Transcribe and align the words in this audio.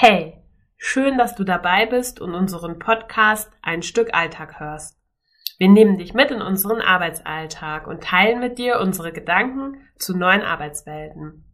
Hey, 0.00 0.40
schön, 0.76 1.18
dass 1.18 1.34
du 1.34 1.42
dabei 1.42 1.84
bist 1.84 2.20
und 2.20 2.32
unseren 2.32 2.78
Podcast 2.78 3.50
Ein 3.62 3.82
Stück 3.82 4.14
Alltag 4.14 4.60
hörst. 4.60 4.96
Wir 5.58 5.68
nehmen 5.68 5.98
dich 5.98 6.14
mit 6.14 6.30
in 6.30 6.40
unseren 6.40 6.80
Arbeitsalltag 6.80 7.88
und 7.88 8.04
teilen 8.04 8.38
mit 8.38 8.58
dir 8.58 8.78
unsere 8.78 9.10
Gedanken 9.10 9.88
zu 9.98 10.16
neuen 10.16 10.42
Arbeitswelten. 10.42 11.52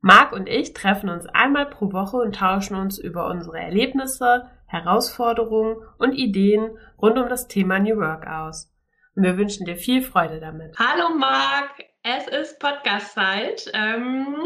Marc 0.00 0.30
und 0.32 0.48
ich 0.48 0.72
treffen 0.72 1.08
uns 1.08 1.26
einmal 1.26 1.66
pro 1.66 1.92
Woche 1.92 2.18
und 2.18 2.36
tauschen 2.36 2.76
uns 2.76 2.96
über 2.96 3.26
unsere 3.26 3.58
Erlebnisse, 3.58 4.48
Herausforderungen 4.66 5.78
und 5.98 6.12
Ideen 6.12 6.78
rund 7.02 7.18
um 7.18 7.28
das 7.28 7.48
Thema 7.48 7.80
New 7.80 7.96
Work 7.96 8.24
aus. 8.24 8.72
Und 9.16 9.24
wir 9.24 9.36
wünschen 9.36 9.66
dir 9.66 9.74
viel 9.74 10.02
Freude 10.02 10.38
damit. 10.38 10.78
Hallo 10.78 11.12
Marc, 11.18 11.72
es 12.04 12.28
ist 12.28 12.60
Podcast-Zeit. 12.60 13.68
Ähm 13.74 14.36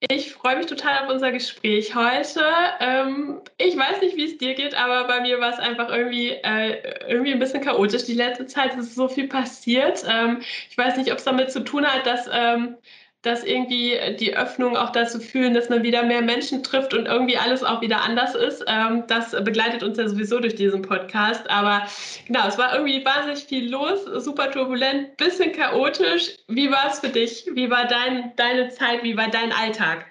ich 0.00 0.32
freue 0.32 0.56
mich 0.56 0.66
total 0.66 1.04
auf 1.04 1.10
unser 1.10 1.32
Gespräch 1.32 1.94
heute. 1.94 2.40
Ähm, 2.78 3.40
ich 3.56 3.76
weiß 3.76 4.00
nicht, 4.00 4.16
wie 4.16 4.26
es 4.26 4.38
dir 4.38 4.54
geht, 4.54 4.74
aber 4.74 5.08
bei 5.08 5.20
mir 5.20 5.40
war 5.40 5.52
es 5.52 5.58
einfach 5.58 5.88
irgendwie, 5.88 6.30
äh, 6.30 7.08
irgendwie 7.08 7.32
ein 7.32 7.40
bisschen 7.40 7.62
chaotisch. 7.62 8.04
Die 8.04 8.14
letzte 8.14 8.46
Zeit 8.46 8.76
ist 8.76 8.94
so 8.94 9.08
viel 9.08 9.26
passiert. 9.26 10.04
Ähm, 10.08 10.40
ich 10.70 10.78
weiß 10.78 10.96
nicht, 10.98 11.10
ob 11.10 11.18
es 11.18 11.24
damit 11.24 11.50
zu 11.50 11.64
tun 11.64 11.84
hat, 11.84 12.06
dass 12.06 12.28
ähm, 12.32 12.76
dass 13.22 13.42
irgendwie 13.42 13.98
die 14.18 14.36
Öffnung 14.36 14.76
auch 14.76 14.90
dazu 14.90 15.18
führen, 15.18 15.52
dass 15.52 15.68
man 15.68 15.82
wieder 15.82 16.04
mehr 16.04 16.22
Menschen 16.22 16.62
trifft 16.62 16.94
und 16.94 17.06
irgendwie 17.06 17.36
alles 17.36 17.64
auch 17.64 17.80
wieder 17.80 18.02
anders 18.02 18.36
ist. 18.36 18.64
Ähm, 18.68 19.04
das 19.08 19.32
begleitet 19.44 19.82
uns 19.82 19.98
ja 19.98 20.08
sowieso 20.08 20.38
durch 20.38 20.54
diesen 20.54 20.82
Podcast. 20.82 21.50
Aber 21.50 21.82
genau, 22.26 22.46
es 22.46 22.56
war 22.58 22.74
irgendwie 22.74 23.04
wahnsinnig 23.04 23.44
viel 23.44 23.68
los, 23.70 24.04
super 24.24 24.50
turbulent, 24.50 25.16
bisschen 25.16 25.52
chaotisch. 25.52 26.36
Wie 26.46 26.70
war 26.70 26.90
es 26.90 27.00
für 27.00 27.08
dich? 27.08 27.46
Wie 27.54 27.68
war 27.70 27.88
dein, 27.88 28.36
deine 28.36 28.68
Zeit? 28.68 29.02
Wie 29.02 29.16
war 29.16 29.28
dein 29.28 29.52
Alltag? 29.52 30.06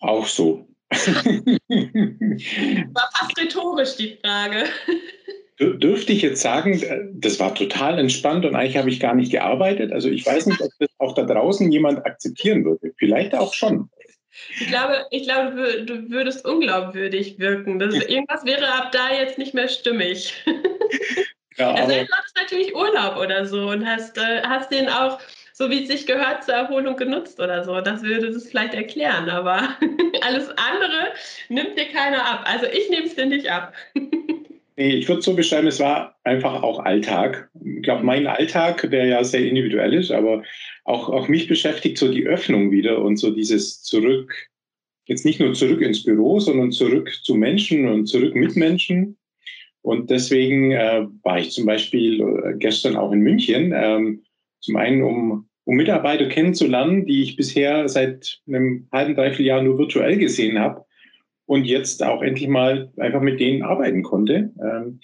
Auch 0.00 0.26
so. 0.26 0.66
war 2.90 3.10
fast 3.14 3.38
rhetorisch 3.38 3.96
die 3.96 4.18
Frage. 4.22 4.64
Dürfte 5.60 6.12
ich 6.12 6.22
jetzt 6.22 6.40
sagen, 6.40 6.82
äh, 6.82 7.00
das 7.12 7.38
war 7.38 7.54
total 7.54 7.98
entspannt 7.98 8.46
und 8.46 8.54
eigentlich 8.54 8.78
habe 8.78 8.88
ich 8.88 8.98
gar 8.98 9.14
nicht 9.14 9.30
gearbeitet. 9.30 9.92
Also 9.92 10.08
ich 10.08 10.24
weiß 10.24 10.46
nicht, 10.46 10.60
ob 10.62 10.70
das 10.78 10.88
auch 10.98 11.14
da 11.14 11.24
draußen 11.24 11.70
jemand 11.70 12.06
akzeptieren 12.06 12.64
würde. 12.64 12.92
Vielleicht 12.96 13.34
auch 13.34 13.52
schon. 13.52 13.90
Ich 14.58 14.68
glaube, 14.68 15.04
ich 15.10 15.24
glaube, 15.24 15.84
du 15.84 16.10
würdest 16.10 16.46
unglaubwürdig 16.46 17.38
wirken. 17.38 17.78
Das, 17.78 17.94
irgendwas 17.94 18.44
wäre 18.46 18.72
ab 18.72 18.90
da 18.92 19.12
jetzt 19.12 19.36
nicht 19.36 19.54
mehr 19.54 19.68
stimmig. 19.68 20.34
Ja, 21.56 21.74
also 21.74 21.92
du 21.92 22.08
hattest 22.10 22.36
natürlich 22.36 22.74
Urlaub 22.74 23.18
oder 23.18 23.44
so 23.44 23.68
und 23.68 23.84
hast, 23.84 24.16
äh, 24.16 24.40
hast 24.42 24.70
den 24.70 24.88
auch, 24.88 25.18
so 25.52 25.68
wie 25.68 25.82
es 25.82 25.88
sich 25.88 26.06
gehört, 26.06 26.44
zur 26.44 26.54
Erholung 26.54 26.96
genutzt 26.96 27.38
oder 27.38 27.64
so. 27.64 27.82
Das 27.82 28.02
würde 28.02 28.30
das 28.30 28.48
vielleicht 28.48 28.72
erklären, 28.72 29.28
aber 29.28 29.68
alles 30.22 30.48
andere 30.50 31.12
nimmt 31.50 31.76
dir 31.78 31.86
keiner 31.86 32.24
ab. 32.24 32.44
Also 32.46 32.64
ich 32.64 32.88
nehme 32.88 33.06
es 33.06 33.14
dir 33.14 33.26
nicht 33.26 33.50
ab. 33.50 33.74
Ich 34.82 35.06
würde 35.10 35.20
so 35.20 35.34
beschreiben, 35.34 35.66
es 35.66 35.78
war 35.78 36.16
einfach 36.24 36.62
auch 36.62 36.78
Alltag. 36.78 37.50
Ich 37.62 37.82
glaube, 37.82 38.02
mein 38.02 38.26
Alltag, 38.26 38.88
der 38.90 39.04
ja 39.04 39.22
sehr 39.22 39.46
individuell 39.46 39.92
ist, 39.92 40.10
aber 40.10 40.42
auch, 40.84 41.10
auch 41.10 41.28
mich 41.28 41.48
beschäftigt 41.48 41.98
so 41.98 42.10
die 42.10 42.24
Öffnung 42.24 42.70
wieder 42.70 43.02
und 43.02 43.18
so 43.18 43.30
dieses 43.30 43.82
Zurück, 43.82 44.48
jetzt 45.04 45.26
nicht 45.26 45.38
nur 45.38 45.52
zurück 45.52 45.82
ins 45.82 46.02
Büro, 46.02 46.40
sondern 46.40 46.72
zurück 46.72 47.12
zu 47.24 47.34
Menschen 47.34 47.88
und 47.88 48.06
zurück 48.06 48.34
mit 48.34 48.56
Menschen. 48.56 49.18
Und 49.82 50.08
deswegen 50.08 50.72
äh, 50.72 51.06
war 51.24 51.38
ich 51.38 51.50
zum 51.50 51.66
Beispiel 51.66 52.22
äh, 52.22 52.54
gestern 52.56 52.96
auch 52.96 53.12
in 53.12 53.20
München, 53.20 53.74
ähm, 53.76 54.22
zum 54.60 54.76
einen 54.76 55.02
um, 55.02 55.46
um 55.64 55.76
Mitarbeiter 55.76 56.24
kennenzulernen, 56.24 57.04
die 57.04 57.22
ich 57.22 57.36
bisher 57.36 57.86
seit 57.86 58.40
einem 58.48 58.88
halben, 58.90 59.14
dreiviertel 59.14 59.44
Jahr 59.44 59.62
nur 59.62 59.76
virtuell 59.76 60.16
gesehen 60.16 60.58
habe 60.58 60.86
und 61.50 61.64
jetzt 61.64 62.00
auch 62.04 62.22
endlich 62.22 62.46
mal 62.46 62.92
einfach 62.96 63.20
mit 63.20 63.40
denen 63.40 63.64
arbeiten 63.64 64.04
konnte. 64.04 64.52
Ähm, 64.62 65.00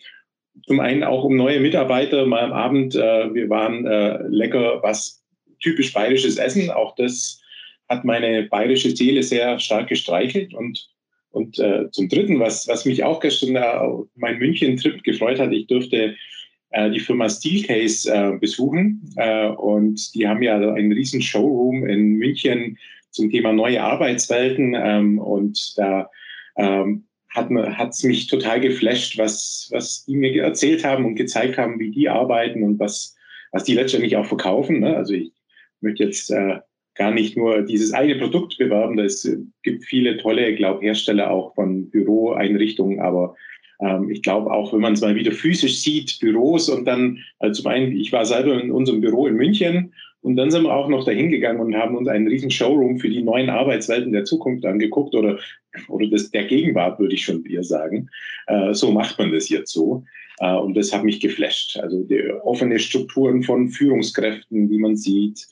zum 0.64 0.78
einen 0.78 1.02
auch 1.02 1.24
um 1.24 1.34
neue 1.34 1.58
Mitarbeiter 1.58 2.24
mal 2.24 2.44
am 2.44 2.52
Abend. 2.52 2.94
Äh, 2.94 3.34
wir 3.34 3.50
waren 3.50 3.84
äh, 3.84 4.22
lecker 4.28 4.80
was 4.80 5.24
typisch 5.60 5.92
bayerisches 5.92 6.36
Essen. 6.36 6.70
Auch 6.70 6.94
das 6.94 7.42
hat 7.88 8.04
meine 8.04 8.44
bayerische 8.44 8.94
Seele 8.94 9.24
sehr 9.24 9.58
stark 9.58 9.88
gestreichelt. 9.88 10.54
Und, 10.54 10.88
und 11.30 11.58
äh, 11.58 11.90
zum 11.90 12.08
Dritten, 12.08 12.38
was, 12.38 12.68
was 12.68 12.84
mich 12.84 13.02
auch 13.02 13.18
gestern 13.18 14.06
mein 14.14 14.38
München-Trip 14.38 15.02
gefreut 15.02 15.40
hat, 15.40 15.50
ich 15.50 15.66
durfte 15.66 16.14
die 16.92 17.00
Firma 17.00 17.28
Steelcase 17.28 18.38
besuchen. 18.40 19.14
Und 19.56 20.14
die 20.14 20.26
haben 20.28 20.42
ja 20.42 20.56
einen 20.56 20.92
riesen 20.92 21.22
Showroom 21.22 21.86
in 21.86 22.16
München 22.16 22.76
zum 23.10 23.30
Thema 23.30 23.52
neue 23.52 23.82
Arbeitswelten. 23.82 24.74
Ähm, 24.76 25.18
und 25.18 25.78
da 25.78 26.10
ähm, 26.56 27.04
hat 27.34 27.90
es 27.90 28.02
mich 28.02 28.28
total 28.28 28.60
geflasht, 28.60 29.18
was, 29.18 29.68
was 29.70 30.04
die 30.06 30.16
mir 30.16 30.42
erzählt 30.42 30.84
haben 30.84 31.04
und 31.04 31.16
gezeigt 31.16 31.58
haben, 31.58 31.78
wie 31.78 31.90
die 31.90 32.08
arbeiten 32.08 32.62
und 32.62 32.78
was, 32.78 33.14
was 33.52 33.64
die 33.64 33.74
letztendlich 33.74 34.16
auch 34.16 34.24
verkaufen. 34.24 34.80
Ne? 34.80 34.96
Also 34.96 35.12
ich 35.12 35.32
möchte 35.80 36.04
jetzt 36.04 36.30
äh, 36.30 36.60
gar 36.94 37.10
nicht 37.10 37.36
nur 37.36 37.62
dieses 37.62 37.92
eine 37.92 38.16
Produkt 38.16 38.56
bewerben. 38.58 38.98
Es 38.98 39.30
gibt 39.62 39.84
viele 39.84 40.16
tolle, 40.16 40.54
glaube 40.54 40.82
Hersteller 40.82 41.30
auch 41.30 41.54
von 41.54 41.90
Büroeinrichtungen, 41.90 43.00
aber 43.00 43.36
ähm, 43.80 44.10
ich 44.10 44.22
glaube 44.22 44.50
auch, 44.50 44.72
wenn 44.72 44.80
man 44.80 44.94
es 44.94 45.02
mal 45.02 45.14
wieder 45.14 45.32
physisch 45.32 45.78
sieht, 45.80 46.18
Büros 46.20 46.68
und 46.68 46.86
dann, 46.86 47.18
also 47.38 47.62
zum 47.62 47.70
einen, 47.70 47.92
ich 47.92 48.12
war 48.12 48.24
selber 48.24 48.60
in 48.60 48.72
unserem 48.72 49.00
Büro 49.00 49.26
in 49.26 49.34
München 49.34 49.92
und 50.22 50.36
dann 50.36 50.50
sind 50.50 50.64
wir 50.64 50.74
auch 50.74 50.88
noch 50.88 51.04
dahin 51.04 51.30
gegangen 51.30 51.60
und 51.60 51.76
haben 51.76 51.96
uns 51.96 52.08
einen 52.08 52.28
riesen 52.28 52.50
Showroom 52.50 52.98
für 52.98 53.10
die 53.10 53.22
neuen 53.22 53.50
Arbeitswelten 53.50 54.12
der 54.12 54.24
Zukunft 54.24 54.64
angeguckt 54.64 55.14
oder, 55.14 55.38
oder 55.88 56.06
das, 56.08 56.30
der 56.30 56.44
Gegenwart, 56.44 56.98
würde 56.98 57.14
ich 57.14 57.24
schon 57.24 57.44
eher 57.44 57.62
sagen. 57.62 58.08
Äh, 58.46 58.74
so 58.74 58.90
macht 58.92 59.18
man 59.18 59.32
das 59.32 59.48
jetzt 59.48 59.72
so. 59.72 60.04
Äh, 60.38 60.54
und 60.54 60.74
das 60.76 60.92
hat 60.92 61.04
mich 61.04 61.20
geflasht. 61.20 61.78
Also 61.78 62.02
die 62.02 62.30
offene 62.42 62.78
Strukturen 62.78 63.42
von 63.42 63.68
Führungskräften, 63.68 64.68
die 64.68 64.78
man 64.78 64.96
sieht, 64.96 65.46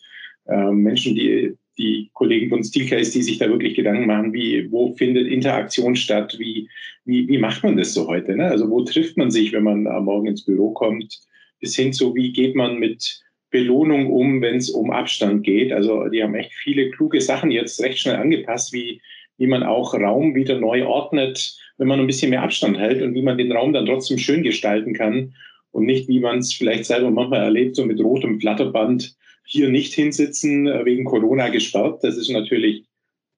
äh, 0.46 0.70
Menschen, 0.70 1.14
die 1.14 1.56
die 1.78 2.10
Kollegen 2.12 2.50
von 2.50 2.62
Steelcase, 2.62 3.12
die 3.12 3.22
sich 3.22 3.38
da 3.38 3.48
wirklich 3.48 3.74
Gedanken 3.74 4.06
machen, 4.06 4.32
wie, 4.32 4.70
wo 4.70 4.94
findet 4.94 5.26
Interaktion 5.26 5.96
statt, 5.96 6.36
wie, 6.38 6.68
wie, 7.04 7.26
wie 7.28 7.38
macht 7.38 7.64
man 7.64 7.76
das 7.76 7.94
so 7.94 8.06
heute? 8.06 8.36
Ne? 8.36 8.46
Also 8.46 8.70
wo 8.70 8.82
trifft 8.82 9.16
man 9.16 9.30
sich, 9.30 9.52
wenn 9.52 9.64
man 9.64 9.86
am 9.86 10.04
Morgen 10.04 10.28
ins 10.28 10.44
Büro 10.44 10.70
kommt, 10.70 11.20
bis 11.60 11.74
hin 11.74 11.92
zu, 11.92 12.14
wie 12.14 12.32
geht 12.32 12.54
man 12.54 12.78
mit 12.78 13.20
Belohnung 13.50 14.10
um, 14.10 14.40
wenn 14.40 14.56
es 14.56 14.70
um 14.70 14.90
Abstand 14.90 15.44
geht. 15.44 15.72
Also 15.72 16.08
die 16.08 16.22
haben 16.22 16.34
echt 16.34 16.52
viele 16.52 16.90
kluge 16.90 17.20
Sachen 17.20 17.50
jetzt 17.50 17.80
recht 17.82 17.98
schnell 17.98 18.16
angepasst, 18.16 18.72
wie, 18.72 19.00
wie 19.38 19.46
man 19.46 19.62
auch 19.62 19.94
Raum 19.94 20.34
wieder 20.34 20.58
neu 20.58 20.86
ordnet, 20.86 21.56
wenn 21.76 21.88
man 21.88 22.00
ein 22.00 22.06
bisschen 22.06 22.30
mehr 22.30 22.42
Abstand 22.42 22.78
hält 22.78 23.02
und 23.02 23.14
wie 23.14 23.22
man 23.22 23.38
den 23.38 23.52
Raum 23.52 23.72
dann 23.72 23.86
trotzdem 23.86 24.18
schön 24.18 24.42
gestalten 24.42 24.94
kann 24.94 25.34
und 25.72 25.86
nicht, 25.86 26.08
wie 26.08 26.20
man 26.20 26.38
es 26.38 26.52
vielleicht 26.52 26.84
selber 26.84 27.10
manchmal 27.10 27.40
erlebt, 27.40 27.76
so 27.76 27.84
mit 27.84 28.00
rotem 28.00 28.40
Flatterband 28.40 29.16
hier 29.44 29.68
nicht 29.68 29.92
hinsitzen, 29.92 30.66
äh, 30.66 30.84
wegen 30.84 31.04
Corona 31.04 31.48
gesperrt. 31.48 32.02
Das 32.02 32.16
ist 32.16 32.30
natürlich 32.30 32.84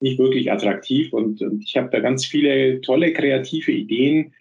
nicht 0.01 0.19
wirklich 0.19 0.53
attraktiv 0.53 1.13
und, 1.13 1.41
und 1.41 1.65
ich 1.65 1.77
habe 1.77 1.89
da 1.91 2.01
ganz 2.01 2.27
viele 2.27 2.81
tolle 2.83 3.13
kreative 3.13 3.73
Ideen, 3.73 4.35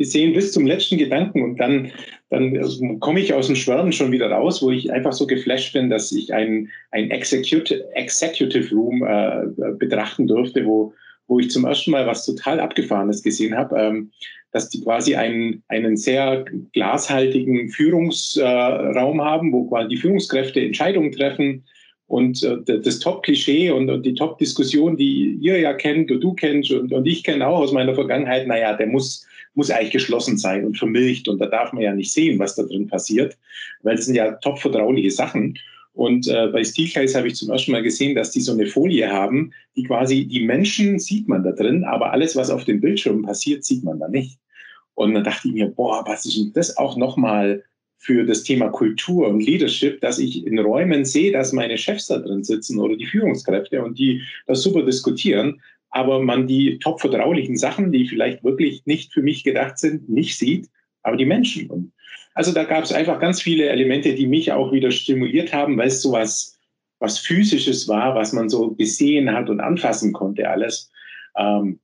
gesehen 0.00 0.32
bis 0.32 0.52
zum 0.52 0.66
letzten 0.66 0.96
Gedanken 0.96 1.42
und 1.42 1.58
dann, 1.60 1.92
dann 2.30 2.98
komme 3.00 3.20
ich 3.20 3.34
aus 3.34 3.48
dem 3.48 3.56
Schwärmen 3.56 3.92
schon 3.92 4.12
wieder 4.12 4.30
raus, 4.30 4.62
wo 4.62 4.70
ich 4.70 4.90
einfach 4.90 5.12
so 5.12 5.26
geflasht 5.26 5.74
bin, 5.74 5.90
dass 5.90 6.10
ich 6.10 6.32
ein, 6.32 6.70
ein 6.90 7.10
Executive, 7.10 7.84
Executive 7.94 8.74
Room 8.74 9.04
äh, 9.06 9.72
betrachten 9.78 10.26
durfte, 10.26 10.64
wo, 10.64 10.94
wo 11.28 11.38
ich 11.38 11.50
zum 11.50 11.66
ersten 11.66 11.90
Mal 11.90 12.06
was 12.06 12.24
total 12.24 12.60
Abgefahrenes 12.60 13.22
gesehen 13.22 13.54
habe, 13.54 13.78
ähm, 13.78 14.10
dass 14.52 14.70
die 14.70 14.80
quasi 14.80 15.16
einen, 15.16 15.62
einen 15.68 15.98
sehr 15.98 16.46
glashaltigen 16.72 17.68
Führungsraum 17.68 19.20
äh, 19.20 19.22
haben, 19.22 19.52
wo 19.52 19.68
quasi 19.68 19.88
die 19.90 19.98
Führungskräfte 19.98 20.62
Entscheidungen 20.62 21.12
treffen, 21.12 21.62
und 22.10 22.42
äh, 22.42 22.80
das 22.80 22.98
Top-Klischee 22.98 23.70
und, 23.70 24.02
die 24.02 24.14
Top-Diskussion, 24.14 24.96
die 24.96 25.38
ihr 25.40 25.60
ja 25.60 25.72
kennt 25.72 26.10
und 26.10 26.20
du 26.20 26.32
kennst 26.32 26.72
und 26.72 27.06
ich 27.06 27.22
kenne 27.22 27.46
auch 27.46 27.60
aus 27.60 27.72
meiner 27.72 27.94
Vergangenheit, 27.94 28.48
naja, 28.48 28.76
der 28.76 28.88
muss, 28.88 29.24
muss 29.54 29.70
eigentlich 29.70 29.92
geschlossen 29.92 30.38
sein 30.38 30.64
und 30.64 30.78
vermilcht 30.78 31.28
und 31.28 31.38
da 31.40 31.46
darf 31.46 31.72
man 31.72 31.82
ja 31.82 31.94
nicht 31.94 32.12
sehen, 32.12 32.38
was 32.38 32.54
da 32.54 32.62
drin 32.62 32.86
passiert, 32.86 33.36
weil 33.82 33.96
das 33.96 34.06
sind 34.06 34.14
ja 34.14 34.32
top 34.36 34.58
vertrauliche 34.58 35.10
Sachen. 35.10 35.58
Und 35.92 36.28
äh, 36.28 36.46
bei 36.48 36.62
Steelcase 36.62 37.18
habe 37.18 37.28
ich 37.28 37.34
zum 37.34 37.50
ersten 37.50 37.72
Mal 37.72 37.82
gesehen, 37.82 38.14
dass 38.14 38.30
die 38.30 38.40
so 38.40 38.52
eine 38.52 38.66
Folie 38.66 39.10
haben, 39.10 39.52
die 39.76 39.82
quasi 39.82 40.24
die 40.24 40.44
Menschen 40.44 40.98
sieht 40.98 41.28
man 41.28 41.42
da 41.42 41.52
drin, 41.52 41.84
aber 41.84 42.12
alles, 42.12 42.36
was 42.36 42.50
auf 42.50 42.64
dem 42.64 42.80
Bildschirm 42.80 43.22
passiert, 43.22 43.64
sieht 43.64 43.82
man 43.82 43.98
da 43.98 44.08
nicht. 44.08 44.38
Und 44.94 45.14
dann 45.14 45.24
dachte 45.24 45.48
ich 45.48 45.54
mir, 45.54 45.66
boah, 45.68 46.04
was 46.06 46.26
ist 46.26 46.36
denn 46.36 46.52
das 46.52 46.76
auch 46.76 46.96
nochmal 46.96 47.64
für 47.98 48.24
das 48.24 48.44
Thema 48.44 48.68
Kultur 48.68 49.28
und 49.28 49.40
Leadership, 49.40 50.00
dass 50.00 50.18
ich 50.18 50.46
in 50.46 50.58
Räumen 50.58 51.04
sehe, 51.04 51.32
dass 51.32 51.52
meine 51.52 51.76
Chefs 51.76 52.06
da 52.06 52.18
drin 52.18 52.44
sitzen 52.44 52.78
oder 52.78 52.96
die 52.96 53.06
Führungskräfte 53.06 53.82
und 53.82 53.98
die 53.98 54.22
das 54.46 54.62
super 54.62 54.82
diskutieren, 54.82 55.60
aber 55.90 56.20
man 56.20 56.46
die 56.46 56.78
top 56.78 57.00
vertraulichen 57.00 57.56
Sachen, 57.56 57.92
die 57.92 58.06
vielleicht 58.06 58.44
wirklich 58.44 58.86
nicht 58.86 59.12
für 59.12 59.22
mich 59.22 59.44
gedacht 59.44 59.78
sind, 59.78 60.08
nicht 60.08 60.38
sieht, 60.38 60.68
aber 61.02 61.16
die 61.16 61.26
Menschen. 61.26 61.92
Also 62.34 62.52
da 62.52 62.64
gab 62.64 62.84
es 62.84 62.92
einfach 62.92 63.20
ganz 63.20 63.42
viele 63.42 63.68
Elemente, 63.68 64.14
die 64.14 64.26
mich 64.26 64.52
auch 64.52 64.72
wieder 64.72 64.90
stimuliert 64.90 65.52
haben, 65.52 65.76
weil 65.76 65.88
es 65.88 66.02
so 66.02 66.12
was, 66.12 66.58
was 67.00 67.18
physisches 67.18 67.88
war, 67.88 68.14
was 68.14 68.32
man 68.32 68.48
so 68.48 68.70
gesehen 68.72 69.32
hat 69.32 69.50
und 69.50 69.60
anfassen 69.60 70.12
konnte 70.12 70.48
alles. 70.48 70.90
Ähm, 71.36 71.80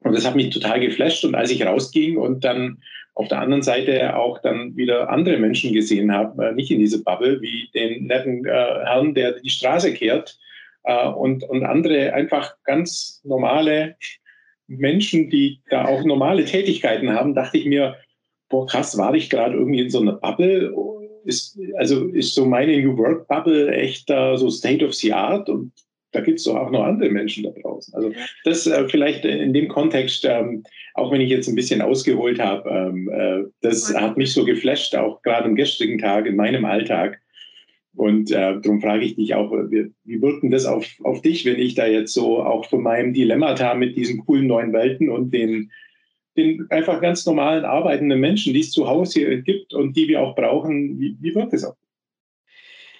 und 0.00 0.16
das 0.16 0.26
hat 0.26 0.34
mich 0.34 0.50
total 0.50 0.80
geflasht. 0.80 1.24
Und 1.24 1.34
als 1.34 1.50
ich 1.50 1.64
rausging 1.64 2.16
und 2.16 2.42
dann 2.44 2.82
auf 3.14 3.28
der 3.28 3.40
anderen 3.40 3.62
Seite 3.62 4.16
auch 4.16 4.40
dann 4.40 4.74
wieder 4.76 5.10
andere 5.10 5.36
Menschen 5.36 5.72
gesehen 5.74 6.12
habe, 6.12 6.46
äh, 6.46 6.52
nicht 6.52 6.70
in 6.70 6.78
diese 6.78 7.02
Bubble, 7.02 7.42
wie 7.42 7.68
den 7.74 8.06
netten 8.06 8.46
äh, 8.46 8.50
Herrn, 8.50 9.14
der 9.14 9.38
die 9.40 9.50
Straße 9.50 9.92
kehrt 9.92 10.38
äh, 10.84 11.08
und, 11.08 11.44
und 11.44 11.64
andere 11.64 12.12
einfach 12.12 12.54
ganz 12.64 13.20
normale 13.24 13.96
Menschen, 14.66 15.28
die 15.30 15.60
da 15.70 15.86
auch 15.86 16.04
normale 16.04 16.44
Tätigkeiten 16.44 17.10
haben, 17.10 17.34
dachte 17.34 17.58
ich 17.58 17.66
mir, 17.66 17.96
boah, 18.48 18.66
krass, 18.66 18.96
war 18.96 19.14
ich 19.14 19.30
gerade 19.30 19.56
irgendwie 19.56 19.80
in 19.80 19.90
so 19.90 20.00
einer 20.00 20.14
Bubble? 20.14 20.74
Ist, 21.24 21.58
also 21.76 22.06
ist 22.08 22.34
so 22.34 22.44
meine 22.44 22.80
New 22.80 22.96
Work 22.96 23.28
Bubble 23.28 23.72
echt 23.72 24.10
da 24.10 24.36
so 24.36 24.50
State 24.50 24.84
of 24.84 24.94
the 24.94 25.12
Art 25.12 25.48
und 25.48 25.72
da 26.12 26.20
gibt 26.20 26.38
es 26.38 26.44
doch 26.44 26.56
auch 26.56 26.70
noch 26.70 26.84
andere 26.84 27.08
Menschen 27.10 27.44
da 27.44 27.50
draußen. 27.50 27.94
Also 27.94 28.12
das 28.44 28.66
äh, 28.66 28.88
vielleicht 28.88 29.24
in 29.24 29.52
dem 29.52 29.68
Kontext, 29.68 30.24
ähm, 30.28 30.62
auch 30.94 31.10
wenn 31.10 31.20
ich 31.20 31.30
jetzt 31.30 31.48
ein 31.48 31.54
bisschen 31.54 31.80
ausgeholt 31.80 32.38
habe, 32.38 32.68
ähm, 32.68 33.08
äh, 33.08 33.48
das 33.62 33.94
hat 33.94 34.16
mich 34.16 34.32
so 34.32 34.44
geflasht, 34.44 34.94
auch 34.94 35.22
gerade 35.22 35.46
am 35.46 35.54
gestrigen 35.54 35.98
Tag 35.98 36.26
in 36.26 36.36
meinem 36.36 36.64
Alltag. 36.64 37.20
Und 37.94 38.30
äh, 38.30 38.58
darum 38.60 38.80
frage 38.80 39.04
ich 39.04 39.16
dich 39.16 39.34
auch, 39.34 39.52
wie, 39.52 39.92
wie 40.04 40.22
wirkt 40.22 40.42
denn 40.42 40.50
das 40.50 40.64
auf, 40.64 40.86
auf 41.04 41.20
dich, 41.20 41.44
wenn 41.44 41.58
ich 41.58 41.74
da 41.74 41.86
jetzt 41.86 42.14
so 42.14 42.42
auch 42.42 42.64
von 42.64 42.82
meinem 42.82 43.12
Dilemmata 43.12 43.74
mit 43.74 43.96
diesen 43.96 44.24
coolen 44.24 44.46
neuen 44.46 44.72
Welten 44.72 45.10
und 45.10 45.32
den, 45.32 45.70
den 46.36 46.66
einfach 46.70 47.00
ganz 47.02 47.26
normalen 47.26 47.64
arbeitenden 47.64 48.20
Menschen, 48.20 48.54
die 48.54 48.60
es 48.60 48.70
zu 48.70 48.88
Hause 48.88 49.20
hier 49.20 49.42
gibt 49.42 49.74
und 49.74 49.96
die 49.96 50.08
wir 50.08 50.22
auch 50.22 50.34
brauchen, 50.34 50.98
wie, 50.98 51.16
wie 51.20 51.34
wirkt 51.34 51.52
das 51.52 51.64
auf? 51.64 51.76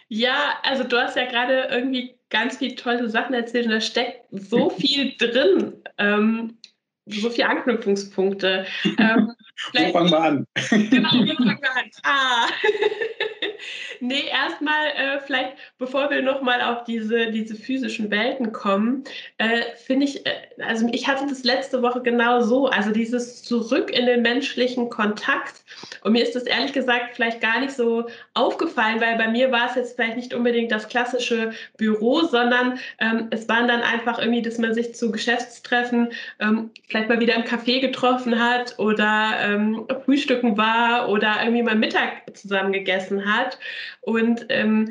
Ja, 0.09 0.59
also 0.63 0.85
du 0.85 0.99
hast 0.99 1.17
ja 1.17 1.25
gerade 1.25 1.69
irgendwie 1.71 2.15
ganz 2.29 2.59
viele 2.59 2.75
tolle 2.75 3.09
Sachen 3.09 3.35
erzählt 3.35 3.65
und 3.65 3.73
da 3.73 3.81
steckt 3.81 4.27
so 4.31 4.69
viel 4.79 5.15
drin. 5.17 5.73
Ähm, 5.97 6.59
so 7.07 7.31
viele 7.31 7.49
Anknüpfungspunkte. 7.49 8.67
Ähm, 8.99 9.33
Wo 9.73 9.93
fangen 9.93 10.11
wir 10.11 10.21
an? 10.21 10.47
genau, 10.71 11.11
wo 11.13 11.35
fangen 11.35 11.59
wir 11.61 11.77
an? 11.77 11.91
Ah. 12.03 12.49
nee, 14.01 14.25
erstmal 14.31 14.87
äh, 14.89 15.21
vielleicht, 15.21 15.53
bevor 15.79 16.11
wir 16.11 16.23
nochmal 16.23 16.61
auf 16.63 16.85
diese, 16.85 17.31
diese 17.31 17.55
physischen 17.55 18.11
Welten 18.11 18.53
kommen, 18.53 19.05
äh, 19.39 19.63
finde 19.85 20.07
ich, 20.07 20.27
äh, 20.27 20.33
also 20.63 20.89
ich 20.93 21.07
hatte 21.07 21.27
das 21.27 21.45
letzte 21.45 21.83
Woche 21.83 22.03
genau 22.03 22.41
so, 22.41 22.67
also 22.67 22.91
dieses 22.91 23.43
Zurück 23.43 23.91
in 23.91 24.07
den 24.07 24.23
menschlichen 24.23 24.91
Kontakt. 24.91 25.65
Und 26.03 26.13
mir 26.13 26.23
ist 26.23 26.35
das 26.35 26.45
ehrlich 26.45 26.73
gesagt 26.73 27.15
vielleicht 27.15 27.41
gar 27.41 27.61
nicht 27.61 27.73
so 27.73 28.07
aufgefallen, 28.35 29.01
weil 29.01 29.17
bei 29.17 29.29
mir 29.29 29.53
war 29.53 29.71
es 29.71 29.77
jetzt 29.77 29.97
vielleicht 29.97 30.17
nicht 30.17 30.35
unbedingt 30.35 30.73
das 30.73 30.89
klassische 30.89 31.53
Büro, 31.77 32.23
sondern 32.23 32.79
ähm, 32.99 33.29
es 33.31 33.49
waren 33.49 33.69
dann 33.69 33.83
einfach 33.83 34.19
irgendwie, 34.19 34.43
dass 34.43 34.59
man 34.59 34.75
sich 34.75 34.95
zu 34.95 35.13
Geschäftstreffen 35.13 36.13
ähm, 36.41 36.71
vielleicht 36.89 37.09
mal 37.09 37.21
wieder 37.21 37.35
im 37.35 37.45
Café 37.45 37.81
getroffen 37.81 38.39
hat 38.39 38.79
oder 38.79 39.42
ähm, 39.43 39.87
frühstücken 40.05 40.57
war 40.57 41.09
oder 41.09 41.37
irgendwie 41.43 41.63
mal 41.63 41.77
Mittag 41.77 42.37
zusammen 42.37 42.73
gegessen 42.73 43.25
hat. 43.27 43.59
Und 44.01 44.47
ähm, 44.49 44.91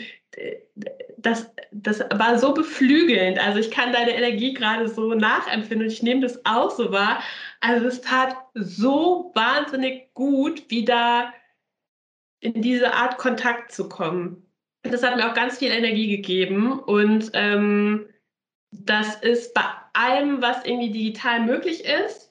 das, 1.17 1.51
das 1.71 1.99
war 2.13 2.39
so 2.39 2.53
beflügelnd. 2.53 3.39
Also 3.39 3.59
ich 3.59 3.71
kann 3.71 3.93
deine 3.93 4.15
Energie 4.15 4.53
gerade 4.53 4.87
so 4.87 5.13
nachempfinden 5.13 5.87
und 5.87 5.93
ich 5.93 6.03
nehme 6.03 6.21
das 6.21 6.45
auch 6.45 6.71
so 6.71 6.91
wahr. 6.91 7.21
Also 7.59 7.87
es 7.87 8.01
tat 8.01 8.35
so 8.53 9.31
wahnsinnig 9.35 10.13
gut, 10.13 10.69
wieder 10.69 11.33
in 12.39 12.61
diese 12.61 12.93
Art 12.93 13.17
Kontakt 13.17 13.71
zu 13.71 13.87
kommen. 13.87 14.45
Das 14.83 15.03
hat 15.03 15.15
mir 15.15 15.29
auch 15.29 15.35
ganz 15.35 15.59
viel 15.59 15.71
Energie 15.71 16.07
gegeben 16.07 16.79
und 16.79 17.29
ähm, 17.33 18.07
das 18.71 19.15
ist 19.21 19.53
bei 19.53 19.63
allem, 19.93 20.41
was 20.41 20.65
irgendwie 20.65 20.91
digital 20.91 21.41
möglich 21.41 21.85
ist, 21.85 22.30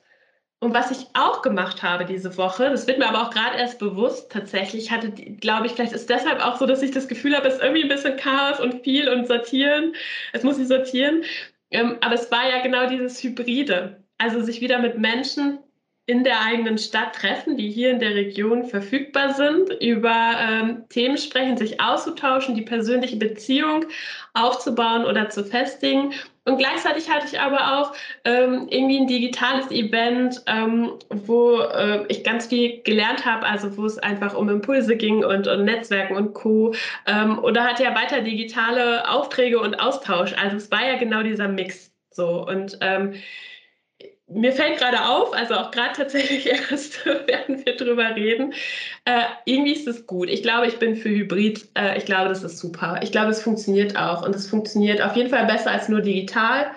und 0.61 0.75
was 0.75 0.91
ich 0.91 1.07
auch 1.15 1.41
gemacht 1.41 1.83
habe 1.83 2.05
diese 2.05 2.37
Woche, 2.37 2.69
das 2.69 2.87
wird 2.87 2.99
mir 2.99 3.09
aber 3.09 3.23
auch 3.23 3.31
gerade 3.31 3.57
erst 3.57 3.79
bewusst 3.79 4.31
tatsächlich, 4.31 4.85
ich 4.85 4.91
hatte, 4.91 5.11
glaube 5.11 5.67
ich, 5.67 5.73
vielleicht 5.73 5.95
ist 5.95 6.11
deshalb 6.11 6.45
auch 6.45 6.59
so, 6.59 6.67
dass 6.67 6.83
ich 6.83 6.91
das 6.91 7.09
Gefühl 7.09 7.35
habe, 7.35 7.49
es 7.49 7.55
ist 7.55 7.63
irgendwie 7.63 7.83
ein 7.83 7.89
bisschen 7.89 8.17
Chaos 8.17 8.61
und 8.61 8.85
viel 8.85 9.09
und 9.09 9.27
sortieren. 9.27 9.95
Es 10.35 10.43
muss 10.43 10.57
sich 10.57 10.69
sortieren. 10.69 11.25
Ähm, 11.71 11.97
aber 12.03 12.15
es 12.15 12.31
war 12.31 12.49
ja 12.49 12.63
genau 12.63 12.87
dieses 12.89 13.23
Hybride. 13.23 14.05
Also 14.19 14.43
sich 14.43 14.61
wieder 14.61 14.79
mit 14.79 14.99
Menschen 14.99 15.61
in 16.11 16.25
der 16.25 16.41
eigenen 16.41 16.77
Stadt 16.77 17.15
treffen, 17.15 17.57
die 17.57 17.71
hier 17.71 17.91
in 17.91 18.01
der 18.01 18.17
Region 18.17 18.65
verfügbar 18.65 19.35
sind, 19.35 19.71
über 19.81 20.33
ähm, 20.41 20.85
Themen 20.89 21.17
sprechen, 21.17 21.57
sich 21.57 21.81
auszutauschen, 21.81 22.57
die 22.57 22.63
persönliche 22.63 23.17
Beziehung 23.17 23.85
aufzubauen 24.35 25.05
oder 25.05 25.29
zu 25.29 25.45
festigen. 25.45 26.13
Und 26.45 26.59
gleichzeitig 26.59 27.09
hatte 27.09 27.27
ich 27.31 27.39
aber 27.39 27.79
auch 27.79 27.93
ähm, 28.25 28.67
irgendwie 28.71 28.99
ein 28.99 29.07
digitales 29.07 29.71
Event, 29.71 30.43
ähm, 30.47 30.93
wo 31.11 31.61
äh, 31.61 32.05
ich 32.09 32.25
ganz 32.25 32.49
viel 32.49 32.83
gelernt 32.83 33.25
habe, 33.25 33.47
also 33.47 33.77
wo 33.77 33.85
es 33.87 33.99
einfach 33.99 34.35
um 34.35 34.49
Impulse 34.49 34.97
ging 34.97 35.25
und, 35.25 35.47
und 35.47 35.65
Netzwerken 35.65 36.17
und 36.17 36.35
Co. 36.35 36.75
Ähm, 37.07 37.39
oder 37.39 37.63
hatte 37.65 37.85
ja 37.85 37.95
weiter 37.95 38.23
digitale 38.23 39.09
Aufträge 39.09 39.61
und 39.61 39.77
Austausch. 39.77 40.33
Also 40.43 40.57
es 40.57 40.71
war 40.73 40.85
ja 40.85 40.99
genau 40.99 41.23
dieser 41.23 41.47
Mix 41.47 41.93
so. 42.11 42.45
Und 42.47 42.79
ähm, 42.81 43.15
mir 44.31 44.53
fällt 44.53 44.79
gerade 44.79 45.09
auf, 45.09 45.33
also 45.35 45.55
auch 45.55 45.71
gerade 45.71 45.93
tatsächlich 45.95 46.47
erst, 46.71 47.05
werden 47.05 47.65
wir 47.65 47.77
drüber 47.77 48.15
reden, 48.15 48.55
äh, 49.05 49.23
irgendwie 49.45 49.73
ist 49.73 49.89
es 49.89 50.07
gut. 50.07 50.29
Ich 50.29 50.43
glaube, 50.43 50.67
ich 50.67 50.79
bin 50.79 50.97
für 50.97 51.11
Hybrid. 51.11 51.69
Äh, 51.77 51.99
ich 51.99 52.05
glaube, 52.05 52.29
das 52.29 52.43
ist 52.43 52.59
super. 52.59 53.01
Ich 53.03 53.13
glaube, 53.13 53.31
es 53.31 53.43
funktioniert 53.43 53.97
auch. 53.97 54.25
Und 54.25 54.35
es 54.35 54.49
funktioniert 54.49 55.03
auf 55.03 55.17
jeden 55.17 55.31
Fall 55.31 55.47
besser 55.47 55.71
als 55.71 55.89
nur 55.89 56.01
digital. 56.01 56.71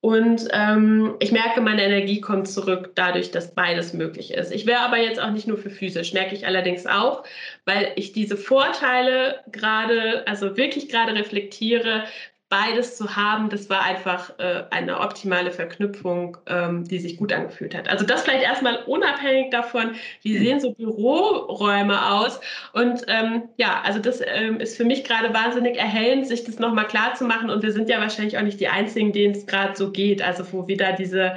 Und 0.00 0.46
ähm, 0.52 1.16
ich 1.18 1.32
merke, 1.32 1.60
meine 1.60 1.82
Energie 1.82 2.20
kommt 2.20 2.46
zurück 2.46 2.92
dadurch, 2.94 3.32
dass 3.32 3.54
beides 3.54 3.92
möglich 3.92 4.32
ist. 4.32 4.52
Ich 4.52 4.64
wäre 4.64 4.80
aber 4.80 4.98
jetzt 4.98 5.20
auch 5.20 5.30
nicht 5.30 5.48
nur 5.48 5.58
für 5.58 5.70
physisch, 5.70 6.12
merke 6.12 6.36
ich 6.36 6.46
allerdings 6.46 6.86
auch, 6.86 7.24
weil 7.64 7.92
ich 7.96 8.12
diese 8.12 8.36
Vorteile 8.36 9.40
gerade, 9.50 10.24
also 10.28 10.56
wirklich 10.56 10.88
gerade 10.88 11.14
reflektiere, 11.14 12.04
beides 12.48 12.96
zu 12.96 13.14
haben, 13.14 13.50
das 13.50 13.68
war 13.68 13.82
einfach 13.82 14.38
äh, 14.38 14.64
eine 14.70 15.00
optimale 15.00 15.50
Verknüpfung, 15.50 16.38
ähm, 16.46 16.84
die 16.84 16.98
sich 16.98 17.18
gut 17.18 17.32
angefühlt 17.32 17.74
hat. 17.74 17.88
Also 17.88 18.06
das 18.06 18.22
vielleicht 18.22 18.42
erstmal 18.42 18.76
unabhängig 18.84 19.50
davon, 19.50 19.94
wie 20.22 20.38
sehen 20.38 20.58
so 20.58 20.72
Büroräume 20.72 22.10
aus. 22.10 22.40
Und 22.72 23.04
ähm, 23.08 23.42
ja, 23.56 23.82
also 23.84 23.98
das 23.98 24.20
ähm, 24.24 24.60
ist 24.60 24.78
für 24.78 24.84
mich 24.84 25.04
gerade 25.04 25.34
wahnsinnig 25.34 25.76
erhellend, 25.76 26.26
sich 26.26 26.44
das 26.44 26.58
nochmal 26.58 26.86
klar 26.86 27.14
zu 27.14 27.24
machen. 27.24 27.50
Und 27.50 27.62
wir 27.62 27.72
sind 27.72 27.90
ja 27.90 28.00
wahrscheinlich 28.00 28.38
auch 28.38 28.42
nicht 28.42 28.60
die 28.60 28.68
Einzigen, 28.68 29.12
denen 29.12 29.34
es 29.34 29.46
gerade 29.46 29.76
so 29.76 29.92
geht. 29.92 30.22
Also 30.22 30.50
wo 30.52 30.66
wieder 30.68 30.92
diese, 30.92 31.36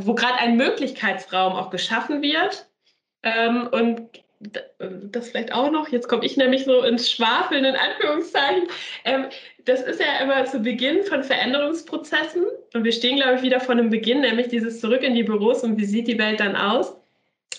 wo 0.00 0.14
gerade 0.14 0.34
ein 0.34 0.56
Möglichkeitsraum 0.58 1.54
auch 1.54 1.70
geschaffen 1.70 2.20
wird. 2.20 2.66
Ähm, 3.22 3.68
und 3.72 4.02
das 4.78 5.30
vielleicht 5.30 5.52
auch 5.52 5.70
noch, 5.70 5.88
jetzt 5.88 6.08
komme 6.08 6.24
ich 6.24 6.36
nämlich 6.36 6.64
so 6.64 6.82
ins 6.82 7.10
Schwafeln 7.10 7.64
in 7.64 7.76
Anführungszeichen. 7.76 8.68
Ähm, 9.04 9.26
das 9.64 9.80
ist 9.82 10.00
ja 10.00 10.22
immer 10.22 10.44
zu 10.44 10.60
Beginn 10.60 11.04
von 11.04 11.22
Veränderungsprozessen. 11.22 12.44
Und 12.74 12.84
wir 12.84 12.92
stehen, 12.92 13.16
glaube 13.16 13.36
ich, 13.36 13.42
wieder 13.42 13.60
vor 13.60 13.72
einem 13.74 13.90
Beginn, 13.90 14.20
nämlich 14.20 14.48
dieses 14.48 14.80
Zurück 14.80 15.02
in 15.02 15.14
die 15.14 15.22
Büros 15.22 15.62
und 15.62 15.78
wie 15.78 15.84
sieht 15.84 16.08
die 16.08 16.18
Welt 16.18 16.40
dann 16.40 16.56
aus. 16.56 16.96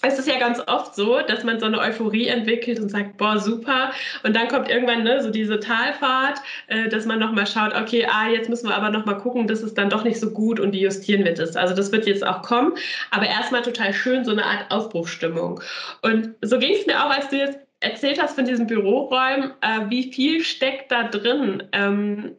Es 0.01 0.19
ist 0.19 0.27
ja 0.27 0.37
ganz 0.37 0.61
oft 0.67 0.93
so, 0.93 1.19
dass 1.21 1.43
man 1.43 1.59
so 1.59 1.65
eine 1.65 1.79
Euphorie 1.79 2.27
entwickelt 2.27 2.79
und 2.79 2.89
sagt, 2.89 3.17
boah, 3.17 3.39
super. 3.39 3.91
Und 4.23 4.35
dann 4.35 4.47
kommt 4.49 4.69
irgendwann 4.69 5.03
ne, 5.03 5.23
so 5.23 5.31
diese 5.31 5.59
Talfahrt, 5.59 6.39
äh, 6.67 6.89
dass 6.89 7.05
man 7.05 7.17
nochmal 7.17 7.47
schaut, 7.47 7.73
okay, 7.73 8.05
ah, 8.07 8.29
jetzt 8.29 8.49
müssen 8.49 8.69
wir 8.69 8.75
aber 8.75 8.89
nochmal 8.89 9.17
gucken, 9.17 9.47
das 9.47 9.63
ist 9.63 9.77
dann 9.77 9.89
doch 9.89 10.03
nicht 10.03 10.19
so 10.19 10.29
gut 10.29 10.59
und 10.59 10.73
wie 10.73 10.81
justieren 10.81 11.25
wir 11.25 11.33
das. 11.33 11.55
Also 11.55 11.73
das 11.73 11.91
wird 11.91 12.05
jetzt 12.05 12.25
auch 12.25 12.43
kommen. 12.43 12.73
Aber 13.09 13.25
erstmal 13.25 13.63
total 13.63 13.93
schön, 13.93 14.23
so 14.25 14.31
eine 14.31 14.45
Art 14.45 14.69
Aufbruchstimmung. 14.69 15.61
Und 16.03 16.35
so 16.41 16.59
ging 16.59 16.75
es 16.75 16.85
mir 16.85 17.03
auch, 17.03 17.09
als 17.09 17.29
du 17.29 17.37
jetzt 17.37 17.64
erzählt 17.79 18.21
hast 18.21 18.35
von 18.35 18.45
diesen 18.45 18.67
Büroräumen, 18.67 19.53
äh, 19.61 19.89
wie 19.89 20.11
viel 20.11 20.43
steckt 20.43 20.91
da 20.91 21.07
drin 21.07 21.63
ähm, 21.71 22.35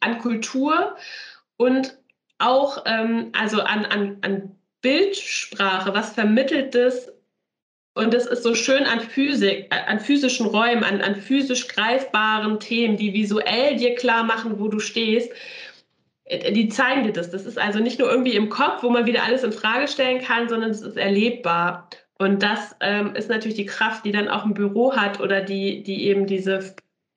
an 0.00 0.18
Kultur 0.18 0.96
und 1.56 1.96
auch 2.38 2.84
ähm, 2.86 3.30
also 3.32 3.60
an, 3.60 3.84
an, 3.84 4.18
an 4.22 4.56
Bildsprache, 4.80 5.94
was 5.94 6.14
vermittelt 6.14 6.74
das? 6.74 7.12
Und 7.94 8.14
das 8.14 8.26
ist 8.26 8.42
so 8.42 8.54
schön 8.54 8.84
an 8.84 9.00
Physik, 9.00 9.68
äh, 9.70 9.76
an 9.86 10.00
physischen 10.00 10.46
Räumen, 10.46 10.82
an, 10.82 11.02
an 11.02 11.14
physisch 11.14 11.68
greifbaren 11.68 12.58
Themen, 12.58 12.96
die 12.96 13.12
visuell 13.12 13.76
dir 13.76 13.94
klar 13.94 14.24
machen, 14.24 14.58
wo 14.58 14.68
du 14.68 14.80
stehst. 14.80 15.30
Äh, 16.24 16.52
die 16.52 16.68
zeigen 16.68 17.04
dir 17.04 17.12
das. 17.12 17.30
Das 17.30 17.44
ist 17.44 17.58
also 17.58 17.80
nicht 17.80 17.98
nur 17.98 18.10
irgendwie 18.10 18.34
im 18.34 18.48
Kopf, 18.48 18.82
wo 18.82 18.90
man 18.90 19.06
wieder 19.06 19.24
alles 19.24 19.44
in 19.44 19.52
Frage 19.52 19.88
stellen 19.88 20.22
kann, 20.22 20.48
sondern 20.48 20.70
es 20.70 20.80
ist 20.80 20.96
erlebbar. 20.96 21.90
Und 22.18 22.42
das 22.42 22.76
ähm, 22.80 23.14
ist 23.14 23.28
natürlich 23.28 23.56
die 23.56 23.66
Kraft, 23.66 24.04
die 24.04 24.12
dann 24.12 24.28
auch 24.28 24.44
ein 24.44 24.54
Büro 24.54 24.94
hat 24.94 25.20
oder 25.20 25.40
die, 25.40 25.82
die 25.82 26.06
eben 26.06 26.26
diese, 26.26 26.74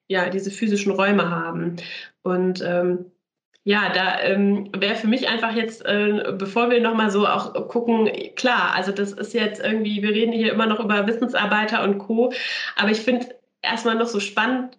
ja, 0.07 0.29
diese 0.29 0.51
physischen 0.51 0.91
Räume 0.91 1.29
haben. 1.29 1.75
Und 2.23 2.61
ähm, 2.65 3.11
ja, 3.63 3.89
da 3.93 4.21
ähm, 4.21 4.69
wäre 4.77 4.95
für 4.95 5.07
mich 5.07 5.27
einfach 5.27 5.55
jetzt, 5.55 5.83
äh, 5.85 6.33
bevor 6.37 6.69
wir 6.69 6.81
nochmal 6.81 7.09
so 7.09 7.27
auch 7.27 7.67
gucken, 7.67 8.09
klar, 8.35 8.73
also 8.75 8.91
das 8.91 9.11
ist 9.11 9.33
jetzt 9.33 9.59
irgendwie, 9.59 10.03
wir 10.03 10.11
reden 10.11 10.33
hier 10.33 10.53
immer 10.53 10.67
noch 10.67 10.79
über 10.79 11.07
Wissensarbeiter 11.07 11.83
und 11.83 11.97
Co., 11.97 12.31
aber 12.75 12.91
ich 12.91 12.99
finde 12.99 13.35
erstmal 13.63 13.95
noch 13.95 14.05
so 14.05 14.19
spannend, 14.19 14.77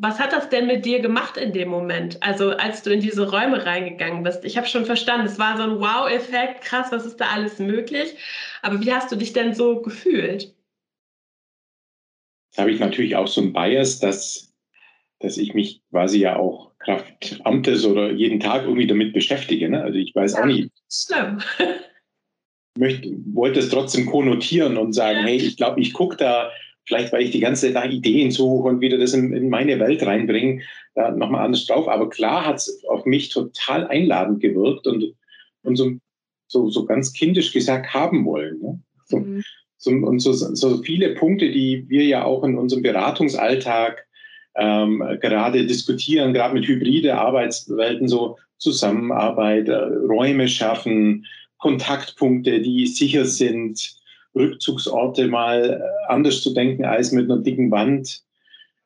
was 0.00 0.18
hat 0.18 0.32
das 0.32 0.48
denn 0.48 0.66
mit 0.66 0.84
dir 0.84 1.00
gemacht 1.00 1.36
in 1.36 1.52
dem 1.52 1.68
Moment? 1.68 2.22
Also 2.22 2.50
als 2.50 2.82
du 2.82 2.92
in 2.92 3.00
diese 3.00 3.30
Räume 3.30 3.64
reingegangen 3.64 4.22
bist. 4.22 4.44
Ich 4.44 4.56
habe 4.56 4.66
schon 4.66 4.84
verstanden, 4.84 5.26
es 5.26 5.38
war 5.38 5.56
so 5.56 5.62
ein 5.64 5.80
Wow-Effekt, 5.80 6.62
krass, 6.62 6.88
was 6.90 7.06
ist 7.06 7.16
da 7.16 7.26
alles 7.26 7.58
möglich. 7.58 8.14
Aber 8.62 8.80
wie 8.80 8.92
hast 8.92 9.10
du 9.10 9.16
dich 9.16 9.32
denn 9.32 9.54
so 9.54 9.80
gefühlt? 9.80 10.54
Jetzt 12.50 12.58
habe 12.58 12.70
ich 12.70 12.80
natürlich 12.80 13.16
auch 13.16 13.28
so 13.28 13.40
ein 13.40 13.52
Bias, 13.52 13.98
dass, 13.98 14.54
dass 15.20 15.36
ich 15.36 15.54
mich 15.54 15.82
quasi 15.90 16.20
ja 16.20 16.36
auch 16.36 16.72
Kraft 16.78 17.40
Amtes 17.44 17.84
oder 17.84 18.10
jeden 18.10 18.40
Tag 18.40 18.62
irgendwie 18.62 18.86
damit 18.86 19.12
beschäftige. 19.12 19.68
Ne? 19.68 19.82
Also 19.82 19.98
ich 19.98 20.14
weiß 20.14 20.34
ja, 20.34 20.40
auch 20.40 20.46
nicht. 20.46 20.70
Schlimm. 20.90 21.38
möchte, 22.78 23.10
wollte 23.32 23.60
es 23.60 23.68
trotzdem 23.68 24.06
konnotieren 24.06 24.76
und 24.76 24.92
sagen, 24.92 25.18
ja. 25.20 25.24
hey, 25.24 25.36
ich 25.36 25.56
glaube, 25.56 25.80
ich 25.80 25.92
gucke 25.92 26.16
da, 26.16 26.50
vielleicht 26.88 27.12
weil 27.12 27.22
ich 27.22 27.30
die 27.30 27.40
ganze 27.40 27.72
Zeit 27.72 27.92
Ideen 27.92 28.30
suche 28.30 28.68
und 28.68 28.80
wieder 28.80 28.98
das 28.98 29.12
in, 29.12 29.32
in 29.32 29.50
meine 29.50 29.78
Welt 29.78 30.04
reinbringe, 30.04 30.62
da 30.94 31.10
nochmal 31.10 31.44
anders 31.44 31.66
drauf. 31.66 31.86
Aber 31.86 32.08
klar 32.08 32.46
hat 32.46 32.56
es 32.56 32.82
auf 32.88 33.04
mich 33.04 33.28
total 33.28 33.86
einladend 33.86 34.40
gewirkt 34.40 34.86
und, 34.86 35.14
und 35.62 35.76
so, 35.76 35.92
so, 36.48 36.70
so 36.70 36.86
ganz 36.86 37.12
kindisch 37.12 37.52
gesagt 37.52 37.92
haben 37.92 38.24
wollen. 38.24 38.58
Ne? 38.60 38.80
So, 39.04 39.18
mhm. 39.18 39.44
so, 39.76 39.90
und 39.90 40.18
so, 40.20 40.32
so 40.32 40.82
viele 40.82 41.14
Punkte, 41.14 41.50
die 41.52 41.84
wir 41.88 42.04
ja 42.04 42.24
auch 42.24 42.42
in 42.42 42.56
unserem 42.56 42.82
Beratungsalltag 42.82 44.06
ähm, 44.56 45.04
gerade 45.20 45.66
diskutieren, 45.66 46.32
gerade 46.32 46.54
mit 46.54 46.66
hybride 46.66 47.16
Arbeitswelten, 47.16 48.08
so 48.08 48.38
Zusammenarbeit, 48.56 49.68
äh, 49.68 49.74
Räume 49.74 50.48
schaffen, 50.48 51.26
Kontaktpunkte, 51.58 52.60
die 52.60 52.86
sicher 52.86 53.26
sind, 53.26 53.97
Rückzugsorte 54.38 55.26
mal 55.28 55.80
äh, 55.82 56.12
anders 56.12 56.42
zu 56.42 56.54
denken 56.54 56.84
als 56.84 57.12
mit 57.12 57.30
einer 57.30 57.40
dicken 57.40 57.70
Wand. 57.70 58.22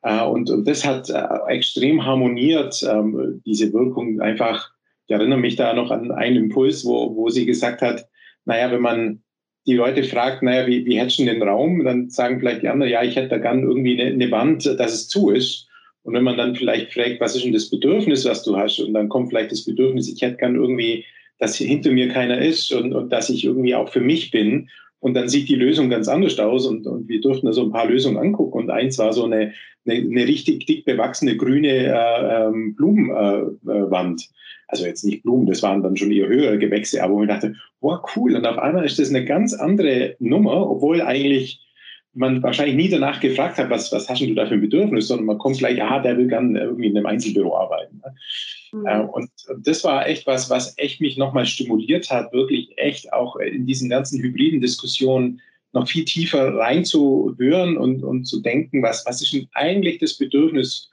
Äh, 0.01 0.23
und, 0.25 0.49
und 0.49 0.67
das 0.67 0.85
hat 0.85 1.09
äh, 1.09 1.25
extrem 1.47 2.05
harmoniert, 2.05 2.83
ähm, 2.89 3.41
diese 3.45 3.71
Wirkung 3.73 4.19
einfach. 4.19 4.71
Ich 5.07 5.13
erinnere 5.13 5.39
mich 5.39 5.55
da 5.55 5.73
noch 5.73 5.91
an 5.91 6.11
einen 6.11 6.37
Impuls, 6.37 6.85
wo, 6.85 7.15
wo 7.15 7.29
sie 7.29 7.45
gesagt 7.45 7.81
hat, 7.81 8.07
naja, 8.45 8.71
wenn 8.71 8.81
man 8.81 9.21
die 9.65 9.75
Leute 9.75 10.03
fragt, 10.03 10.43
naja, 10.43 10.65
wie, 10.67 10.85
wie 10.85 10.99
hättest 10.99 11.19
du 11.19 11.25
den 11.25 11.43
Raum? 11.43 11.83
Dann 11.83 12.09
sagen 12.09 12.39
vielleicht 12.39 12.63
die 12.63 12.69
anderen, 12.69 12.91
ja, 12.91 13.03
ich 13.03 13.15
hätte 13.15 13.29
da 13.29 13.37
gern 13.37 13.63
irgendwie 13.63 14.01
eine, 14.01 14.11
eine 14.11 14.31
Wand, 14.31 14.65
dass 14.65 14.93
es 14.93 15.07
zu 15.07 15.29
ist. 15.29 15.67
Und 16.03 16.13
wenn 16.13 16.23
man 16.23 16.37
dann 16.37 16.55
vielleicht 16.55 16.93
fragt, 16.93 17.21
was 17.21 17.35
ist 17.35 17.45
denn 17.45 17.53
das 17.53 17.69
Bedürfnis, 17.69 18.25
was 18.25 18.43
du 18.43 18.57
hast? 18.57 18.79
Und 18.79 18.93
dann 18.93 19.07
kommt 19.07 19.29
vielleicht 19.29 19.51
das 19.51 19.63
Bedürfnis, 19.63 20.11
ich 20.11 20.21
hätte 20.21 20.37
gern 20.37 20.55
irgendwie 20.55 21.05
dass 21.43 21.57
hinter 21.57 21.91
mir 21.91 22.07
keiner 22.09 22.39
ist 22.39 22.71
und, 22.71 22.93
und 22.93 23.09
dass 23.09 23.29
ich 23.29 23.43
irgendwie 23.43 23.75
auch 23.75 23.89
für 23.89 23.99
mich 23.99 24.31
bin. 24.31 24.69
Und 25.03 25.15
dann 25.15 25.27
sieht 25.27 25.49
die 25.49 25.55
Lösung 25.55 25.89
ganz 25.89 26.07
anders 26.07 26.39
aus 26.39 26.65
und, 26.65 26.87
und 26.87 27.09
wir 27.09 27.19
durften 27.19 27.45
da 27.45 27.51
so 27.51 27.63
ein 27.63 27.71
paar 27.71 27.87
Lösungen 27.87 28.17
angucken. 28.17 28.57
Und 28.57 28.69
eins 28.69 28.97
war 28.99 29.11
so 29.11 29.25
eine, 29.25 29.51
eine, 29.85 29.95
eine 29.95 30.25
richtig 30.25 30.65
dick 30.65 30.85
bewachsene 30.85 31.35
grüne 31.35 31.67
äh, 31.67 32.47
ähm, 32.47 32.73
Blumenwand. 32.73 34.21
Äh, 34.21 34.33
also 34.69 34.85
jetzt 34.85 35.03
nicht 35.03 35.23
Blumen, 35.23 35.45
das 35.45 35.61
waren 35.61 35.83
dann 35.83 35.97
schon 35.97 36.09
eher 36.09 36.29
höhere 36.29 36.57
Gewächse, 36.57 37.03
aber 37.03 37.21
ich 37.21 37.27
dachte, 37.27 37.53
wow, 37.81 37.99
cool. 38.15 38.33
Und 38.33 38.45
auf 38.45 38.57
einmal 38.57 38.85
ist 38.85 38.97
das 38.97 39.09
eine 39.09 39.25
ganz 39.25 39.53
andere 39.53 40.15
Nummer, 40.19 40.69
obwohl 40.71 41.01
eigentlich 41.01 41.59
man 42.13 42.43
wahrscheinlich 42.43 42.75
nie 42.75 42.89
danach 42.89 43.19
gefragt 43.19 43.57
hat, 43.57 43.69
was, 43.69 43.91
was 43.91 44.07
hast 44.07 44.21
du 44.21 44.33
da 44.33 44.45
für 44.45 44.53
ein 44.53 44.61
Bedürfnis, 44.61 45.07
sondern 45.07 45.25
man 45.25 45.37
kommt 45.39 45.57
gleich, 45.57 45.81
ah, 45.81 45.99
der 45.99 46.17
will 46.17 46.27
gerne 46.27 46.59
irgendwie 46.59 46.87
in 46.87 46.97
einem 46.97 47.07
Einzelbüro 47.07 47.57
arbeiten. 47.57 48.01
Ne? 48.03 48.15
Mhm. 48.71 48.85
Äh, 48.85 48.99
und 49.01 49.29
das 49.59 49.83
war 49.83 50.07
echt 50.07 50.27
was, 50.27 50.49
was 50.49 50.77
echt 50.77 51.01
mich 51.01 51.17
nochmal 51.17 51.45
stimuliert 51.45 52.09
hat, 52.11 52.31
wirklich 52.31 52.69
echt 52.77 53.11
auch 53.13 53.35
in 53.37 53.65
diesen 53.65 53.89
ganzen 53.89 54.21
hybriden 54.21 54.61
Diskussionen 54.61 55.41
noch 55.73 55.87
viel 55.87 56.05
tiefer 56.05 56.55
reinzuhören 56.55 57.77
und, 57.77 58.03
und 58.03 58.25
zu 58.25 58.41
denken, 58.41 58.83
was, 58.83 59.05
was 59.07 59.21
ist 59.21 59.33
denn 59.33 59.47
eigentlich 59.53 59.97
das 59.97 60.17
Bedürfnis 60.17 60.91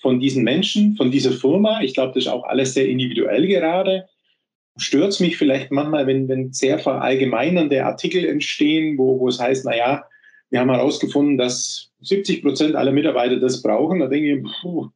von 0.00 0.20
diesen 0.20 0.42
Menschen, 0.42 0.96
von 0.96 1.10
dieser 1.10 1.32
Firma? 1.32 1.82
Ich 1.82 1.92
glaube, 1.92 2.14
das 2.14 2.24
ist 2.24 2.32
auch 2.32 2.44
alles 2.44 2.72
sehr 2.72 2.88
individuell 2.88 3.46
gerade. 3.46 4.06
Stört 4.78 5.10
es 5.10 5.20
mich 5.20 5.36
vielleicht 5.36 5.70
manchmal, 5.70 6.06
wenn, 6.06 6.28
wenn 6.28 6.50
sehr 6.50 6.78
verallgemeinernde 6.78 7.84
Artikel 7.84 8.24
entstehen, 8.24 8.96
wo, 8.96 9.20
wo 9.20 9.28
es 9.28 9.38
heißt, 9.38 9.66
naja, 9.66 10.04
wir 10.52 10.60
haben 10.60 10.70
herausgefunden, 10.70 11.38
dass 11.38 11.90
70 12.02 12.42
Prozent 12.42 12.76
aller 12.76 12.92
Mitarbeiter 12.92 13.40
das 13.40 13.62
brauchen. 13.62 14.00
Da 14.00 14.06
denke 14.06 14.36
ich, 14.36 14.44
puh, 14.60 14.90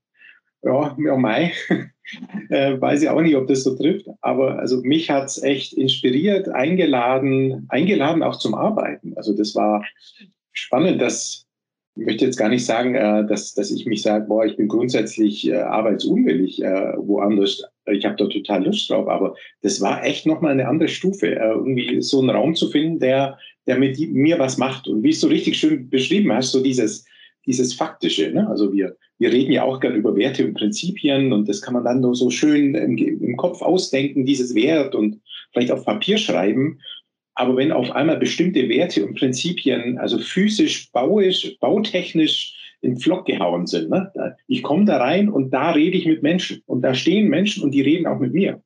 ja, 0.63 0.95
ja, 0.99 1.17
Mai, 1.17 1.53
äh, 2.51 2.79
weiß 2.79 3.03
ich 3.03 3.09
auch 3.09 3.23
nicht, 3.23 3.37
ob 3.37 3.47
das 3.47 3.65
so 3.65 3.75
trifft. 3.75 4.07
Aber 4.21 4.59
also 4.59 4.83
mich 4.83 5.11
hat 5.11 5.25
es 5.25 5.43
echt 5.43 5.73
inspiriert, 5.73 6.51
eingeladen, 6.51 7.65
eingeladen 7.71 8.23
auch 8.23 8.39
zum 8.39 8.55
Arbeiten. 8.55 9.15
Also 9.17 9.35
das 9.35 9.55
war 9.55 9.83
spannend, 10.53 11.01
dass 11.01 11.46
ich 11.97 12.05
möchte 12.05 12.27
jetzt 12.27 12.37
gar 12.37 12.51
nicht 12.51 12.65
sagen, 12.65 12.95
äh, 12.95 13.27
dass, 13.27 13.55
dass 13.55 13.71
ich 13.71 13.87
mich 13.87 14.03
sage, 14.03 14.27
boah, 14.29 14.45
ich 14.45 14.57
bin 14.57 14.69
grundsätzlich 14.69 15.49
äh, 15.49 15.57
arbeitsunwillig 15.57 16.63
äh, 16.63 16.93
woanders. 16.99 17.63
Ich 17.87 18.05
habe 18.05 18.17
da 18.17 18.27
total 18.27 18.65
Lust 18.65 18.91
drauf, 18.91 19.09
aber 19.09 19.35
das 19.63 19.81
war 19.81 20.05
echt 20.05 20.27
nochmal 20.27 20.53
eine 20.53 20.69
andere 20.69 20.89
Stufe, 20.89 21.35
äh, 21.35 21.49
irgendwie 21.49 22.03
so 22.03 22.21
einen 22.21 22.31
Raum 22.31 22.55
zu 22.55 22.69
finden, 22.69 22.99
der, 22.99 23.39
der 23.67 23.79
mit 23.79 23.99
mir 23.99 24.39
was 24.39 24.59
macht. 24.59 24.89
Und 24.89 25.03
wie 25.03 25.11
es 25.11 25.21
so 25.21 25.29
richtig 25.29 25.57
schön 25.57 25.89
beschrieben 25.89 26.31
hast, 26.33 26.53
so 26.53 26.63
dieses, 26.63 27.07
dieses 27.47 27.73
Faktische. 27.73 28.31
Ne? 28.31 28.47
Also 28.47 28.75
wir, 28.75 28.95
wir 29.19 29.33
reden 29.33 29.53
ja 29.53 29.63
auch 29.63 29.81
gerne 29.81 29.97
über 29.97 30.15
Werte 30.17 30.45
und 30.45 30.55
Prinzipien 30.55 31.33
und 31.33 31.49
das 31.49 31.63
kann 31.63 31.73
man 31.73 31.85
dann 31.85 32.01
nur 32.01 32.15
so 32.15 32.29
schön 32.29 32.75
im, 32.75 32.99
im 32.99 33.37
Kopf 33.39 33.63
ausdenken, 33.63 34.27
dieses 34.27 34.55
Wert 34.55 34.95
und 34.95 35.21
vielleicht 35.53 35.71
auf 35.71 35.87
Papier 35.87 36.19
schreiben. 36.19 36.79
Aber 37.37 37.57
wenn 37.57 37.71
auf 37.71 37.93
einmal 37.93 38.17
bestimmte 38.17 38.69
Werte 38.69 39.05
und 39.07 39.19
Prinzipien, 39.19 39.99
also 39.99 40.19
physisch, 40.19 40.91
bauisch, 40.91 41.57
bautechnisch 41.61 42.55
in 42.81 42.99
Flock 42.99 43.27
gehauen 43.27 43.67
sind, 43.67 43.91
ne? 43.91 44.11
ich 44.49 44.63
komme 44.63 44.87
da 44.87 44.97
rein 44.97 45.29
und 45.29 45.51
da 45.51 45.71
rede 45.71 45.97
ich 45.97 46.07
mit 46.07 46.23
Menschen 46.23 46.63
und 46.67 46.83
da 46.83 46.95
stehen 46.95 47.29
Menschen 47.29 47.63
und 47.63 47.73
die 47.73 47.83
reden 47.83 48.07
auch 48.07 48.19
mit 48.19 48.33
mir. 48.33 48.63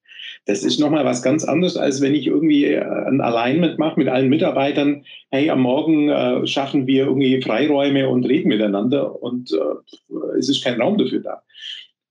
Das 0.47 0.62
ist 0.62 0.79
nochmal 0.79 1.05
was 1.05 1.23
ganz 1.23 1.45
anderes, 1.45 1.77
als 1.77 2.00
wenn 2.00 2.15
ich 2.15 2.27
irgendwie 2.27 2.67
äh, 2.67 2.81
ein 2.81 3.21
Alignment 3.21 3.79
mache 3.79 3.99
mit 3.99 4.09
allen 4.09 4.29
Mitarbeitern. 4.29 5.05
Hey, 5.31 5.50
am 5.50 5.62
Morgen 5.62 6.09
äh, 6.09 6.47
schaffen 6.47 6.87
wir 6.87 7.07
irgendwie 7.07 7.43
Freiräume 7.43 8.09
und 8.09 8.25
reden 8.25 8.49
miteinander 8.49 9.21
und 9.21 9.53
äh, 9.53 10.37
es 10.39 10.49
ist 10.49 10.62
kein 10.62 10.81
Raum 10.81 10.97
dafür 10.97 11.21
da. 11.21 11.43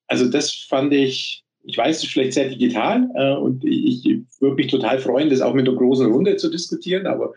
Also 0.07 0.29
das 0.29 0.53
fand 0.53 0.93
ich, 0.93 1.43
ich 1.69 1.77
weiß, 1.77 1.97
es 1.97 2.03
ist 2.03 2.11
vielleicht 2.11 2.33
sehr 2.33 2.49
digital 2.49 3.07
äh, 3.15 3.33
und 3.33 3.63
ich, 3.63 4.05
ich 4.05 4.21
würde 4.39 4.55
mich 4.55 4.67
total 4.67 4.99
freuen, 4.99 5.29
das 5.29 5.41
auch 5.41 5.53
mit 5.53 5.67
der 5.67 5.75
großen 5.75 6.11
Runde 6.11 6.35
zu 6.37 6.49
diskutieren, 6.49 7.05
aber 7.05 7.33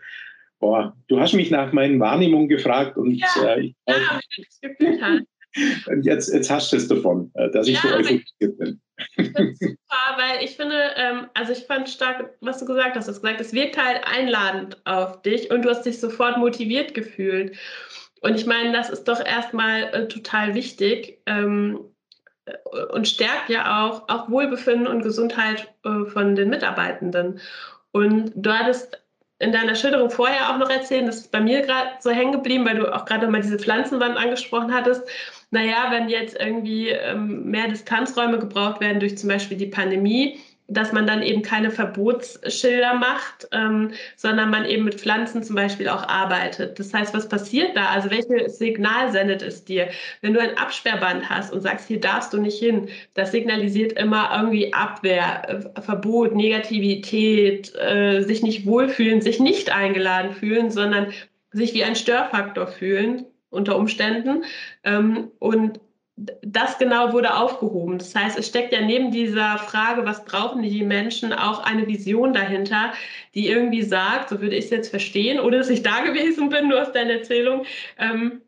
boah, 0.59 0.95
du 1.07 1.19
hast 1.19 1.33
mich 1.33 1.51
nach 1.51 1.71
meinen 1.71 1.99
Wahrnehmungen 1.99 2.47
gefragt 2.47 2.97
und 2.97 3.11
ja, 3.11 3.27
äh, 3.45 3.61
ich, 3.61 3.75
ja, 3.87 3.95
ich 4.37 5.27
und 5.87 6.03
jetzt, 6.03 6.33
jetzt 6.33 6.49
hast 6.49 6.71
du 6.71 6.77
es 6.77 6.87
davon, 6.87 7.31
äh, 7.35 7.51
dass 7.51 7.67
ich 7.67 7.75
ja, 7.75 7.81
so 7.81 7.87
euphorisiert 7.89 8.57
bin. 8.57 8.81
super, 9.15 10.17
weil 10.17 10.43
ich 10.43 10.55
finde, 10.55 10.75
ähm, 10.95 11.27
also 11.35 11.51
ich 11.51 11.65
fand 11.65 11.89
stark, 11.89 12.33
was 12.41 12.59
du 12.59 12.65
gesagt 12.65 12.95
hast. 12.95 13.07
Du 13.07 13.11
hast 13.11 13.21
gesagt, 13.21 13.39
es 13.39 13.53
wirkt 13.53 13.77
halt 13.77 14.01
einladend 14.03 14.77
auf 14.85 15.21
dich 15.21 15.51
und 15.51 15.63
du 15.63 15.69
hast 15.69 15.83
dich 15.83 15.99
sofort 15.99 16.37
motiviert 16.37 16.95
gefühlt. 16.95 17.55
Und 18.21 18.35
ich 18.35 18.47
meine, 18.47 18.71
das 18.71 18.89
ist 18.89 19.03
doch 19.03 19.23
erstmal 19.23 19.83
äh, 19.93 20.07
total 20.07 20.55
wichtig 20.55 21.19
ähm, 21.27 21.77
äh, 21.77 21.92
und 22.91 23.07
stärkt 23.07 23.49
ja 23.49 23.85
auch, 23.85 24.09
auch 24.09 24.29
Wohlbefinden 24.29 24.87
und 24.87 25.01
Gesundheit 25.01 25.73
äh, 25.85 26.05
von 26.05 26.35
den 26.35 26.49
Mitarbeitenden. 26.49 27.39
Und 27.91 28.31
du 28.35 28.51
hattest 28.51 28.99
in 29.39 29.51
deiner 29.51 29.75
Schilderung 29.75 30.09
vorher 30.09 30.49
auch 30.49 30.57
noch 30.57 30.69
erzählen, 30.69 31.05
das 31.05 31.17
ist 31.17 31.31
bei 31.31 31.41
mir 31.41 31.61
gerade 31.61 31.89
so 31.99 32.11
hängen 32.11 32.31
geblieben, 32.31 32.65
weil 32.65 32.77
du 32.77 32.93
auch 32.93 33.05
gerade 33.05 33.27
mal 33.27 33.41
diese 33.41 33.59
Pflanzenwand 33.59 34.17
angesprochen 34.17 34.73
hattest. 34.73 35.03
Naja, 35.51 35.87
wenn 35.89 36.09
jetzt 36.09 36.39
irgendwie 36.39 36.89
ähm, 36.89 37.43
mehr 37.45 37.67
Distanzräume 37.67 38.39
gebraucht 38.39 38.81
werden 38.81 38.99
durch 38.99 39.17
zum 39.17 39.29
Beispiel 39.29 39.57
die 39.57 39.67
Pandemie, 39.67 40.39
dass 40.73 40.91
man 40.91 41.07
dann 41.07 41.21
eben 41.21 41.41
keine 41.41 41.71
Verbotsschilder 41.71 42.95
macht, 42.95 43.47
ähm, 43.51 43.91
sondern 44.15 44.49
man 44.49 44.65
eben 44.65 44.83
mit 44.83 44.95
Pflanzen 44.95 45.43
zum 45.43 45.55
Beispiel 45.55 45.89
auch 45.89 46.07
arbeitet. 46.07 46.79
Das 46.79 46.93
heißt, 46.93 47.13
was 47.13 47.29
passiert 47.29 47.75
da? 47.75 47.89
Also 47.89 48.09
welches 48.09 48.57
Signal 48.57 49.11
sendet 49.11 49.41
es 49.41 49.63
dir? 49.63 49.89
Wenn 50.21 50.33
du 50.33 50.39
ein 50.39 50.57
Absperrband 50.57 51.29
hast 51.29 51.53
und 51.53 51.61
sagst, 51.61 51.87
hier 51.87 51.99
darfst 51.99 52.33
du 52.33 52.37
nicht 52.37 52.59
hin, 52.59 52.89
das 53.13 53.31
signalisiert 53.31 53.93
immer 53.93 54.31
irgendwie 54.35 54.73
Abwehr, 54.73 55.71
äh, 55.75 55.81
Verbot, 55.81 56.35
Negativität, 56.35 57.73
äh, 57.75 58.21
sich 58.21 58.43
nicht 58.43 58.65
wohlfühlen, 58.65 59.21
sich 59.21 59.39
nicht 59.39 59.71
eingeladen 59.71 60.33
fühlen, 60.33 60.71
sondern 60.71 61.13
sich 61.51 61.73
wie 61.73 61.83
ein 61.83 61.95
Störfaktor 61.95 62.67
fühlen 62.67 63.25
unter 63.49 63.77
Umständen. 63.77 64.43
Ähm, 64.83 65.31
und 65.39 65.79
das 66.15 66.77
genau 66.77 67.11
wurde 67.11 67.35
aufgehoben. 67.35 67.97
Das 67.97 68.13
heißt, 68.13 68.37
es 68.37 68.47
steckt 68.47 68.71
ja 68.71 68.81
neben 68.81 69.11
dieser 69.11 69.57
Frage, 69.57 70.05
was 70.05 70.25
brauchen 70.25 70.61
die 70.61 70.83
Menschen, 70.83 71.33
auch 71.33 71.63
eine 71.63 71.87
Vision 71.87 72.33
dahinter, 72.33 72.93
die 73.33 73.47
irgendwie 73.47 73.81
sagt, 73.81 74.29
so 74.29 74.39
würde 74.39 74.55
ich 74.55 74.65
es 74.65 74.71
jetzt 74.71 74.89
verstehen, 74.89 75.39
oder 75.39 75.57
dass 75.57 75.69
ich 75.69 75.81
da 75.81 76.01
gewesen 76.05 76.49
bin, 76.49 76.67
nur 76.67 76.81
aus 76.81 76.91
deiner 76.91 77.13
Erzählung, 77.13 77.65
ähm, 77.97 78.41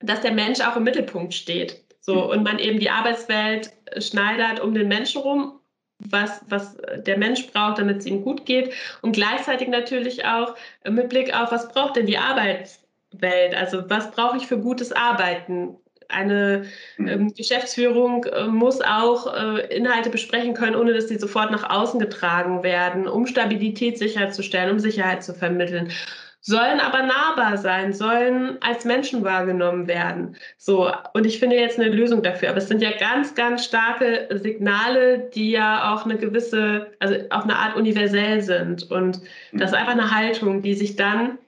dass 0.00 0.20
der 0.20 0.32
Mensch 0.32 0.60
auch 0.60 0.76
im 0.76 0.84
Mittelpunkt 0.84 1.34
steht. 1.34 1.84
So, 2.00 2.30
und 2.30 2.42
man 2.42 2.58
eben 2.58 2.78
die 2.78 2.88
Arbeitswelt 2.88 3.70
schneidert 3.98 4.60
um 4.60 4.72
den 4.72 4.88
Menschen 4.88 5.20
rum, 5.20 5.60
was, 5.98 6.40
was 6.48 6.76
der 6.98 7.18
Mensch 7.18 7.48
braucht, 7.48 7.78
damit 7.78 7.98
es 7.98 8.06
ihm 8.06 8.22
gut 8.22 8.46
geht. 8.46 8.72
Und 9.02 9.12
gleichzeitig 9.12 9.68
natürlich 9.68 10.24
auch 10.24 10.54
mit 10.88 11.08
Blick 11.08 11.34
auf, 11.34 11.50
was 11.50 11.68
braucht 11.68 11.96
denn 11.96 12.06
die 12.06 12.16
Arbeitswelt? 12.16 13.54
Also 13.54 13.90
was 13.90 14.10
brauche 14.12 14.36
ich 14.36 14.46
für 14.46 14.58
gutes 14.58 14.92
Arbeiten? 14.92 15.76
Eine 16.08 16.64
hm. 16.96 17.08
ähm, 17.08 17.34
Geschäftsführung 17.34 18.24
äh, 18.24 18.46
muss 18.46 18.80
auch 18.80 19.32
äh, 19.34 19.76
Inhalte 19.76 20.10
besprechen 20.10 20.54
können, 20.54 20.76
ohne 20.76 20.94
dass 20.94 21.06
die 21.06 21.18
sofort 21.18 21.50
nach 21.50 21.68
außen 21.70 22.00
getragen 22.00 22.62
werden, 22.62 23.06
um 23.06 23.26
Stabilität 23.26 23.98
sicherzustellen, 23.98 24.72
um 24.72 24.78
Sicherheit 24.78 25.22
zu 25.22 25.34
vermitteln 25.34 25.92
sollen 26.40 26.80
aber 26.80 27.02
nahbar 27.02 27.58
sein, 27.58 27.92
sollen 27.92 28.56
als 28.62 28.84
Menschen 28.84 29.24
wahrgenommen 29.24 29.86
werden. 29.86 30.36
So, 30.56 30.90
und 31.12 31.26
ich 31.26 31.38
finde 31.38 31.56
jetzt 31.56 31.78
eine 31.78 31.90
Lösung 31.90 32.22
dafür. 32.22 32.48
Aber 32.48 32.58
es 32.58 32.68
sind 32.68 32.80
ja 32.80 32.96
ganz, 32.96 33.34
ganz 33.34 33.64
starke 33.64 34.28
Signale, 34.42 35.30
die 35.34 35.50
ja 35.50 35.92
auch 35.92 36.04
eine 36.04 36.16
gewisse, 36.16 36.92
also 37.00 37.16
auf 37.30 37.44
eine 37.44 37.56
Art 37.56 37.76
universell 37.76 38.40
sind. 38.40 38.90
Und 38.90 39.20
das 39.52 39.72
ist 39.72 39.76
einfach 39.76 39.92
eine 39.92 40.14
Haltung, 40.14 40.62
die 40.62 40.74
sich 40.74 40.96
dann 40.96 41.38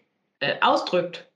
äh, 0.40 0.56
ausdrückt. 0.60 1.29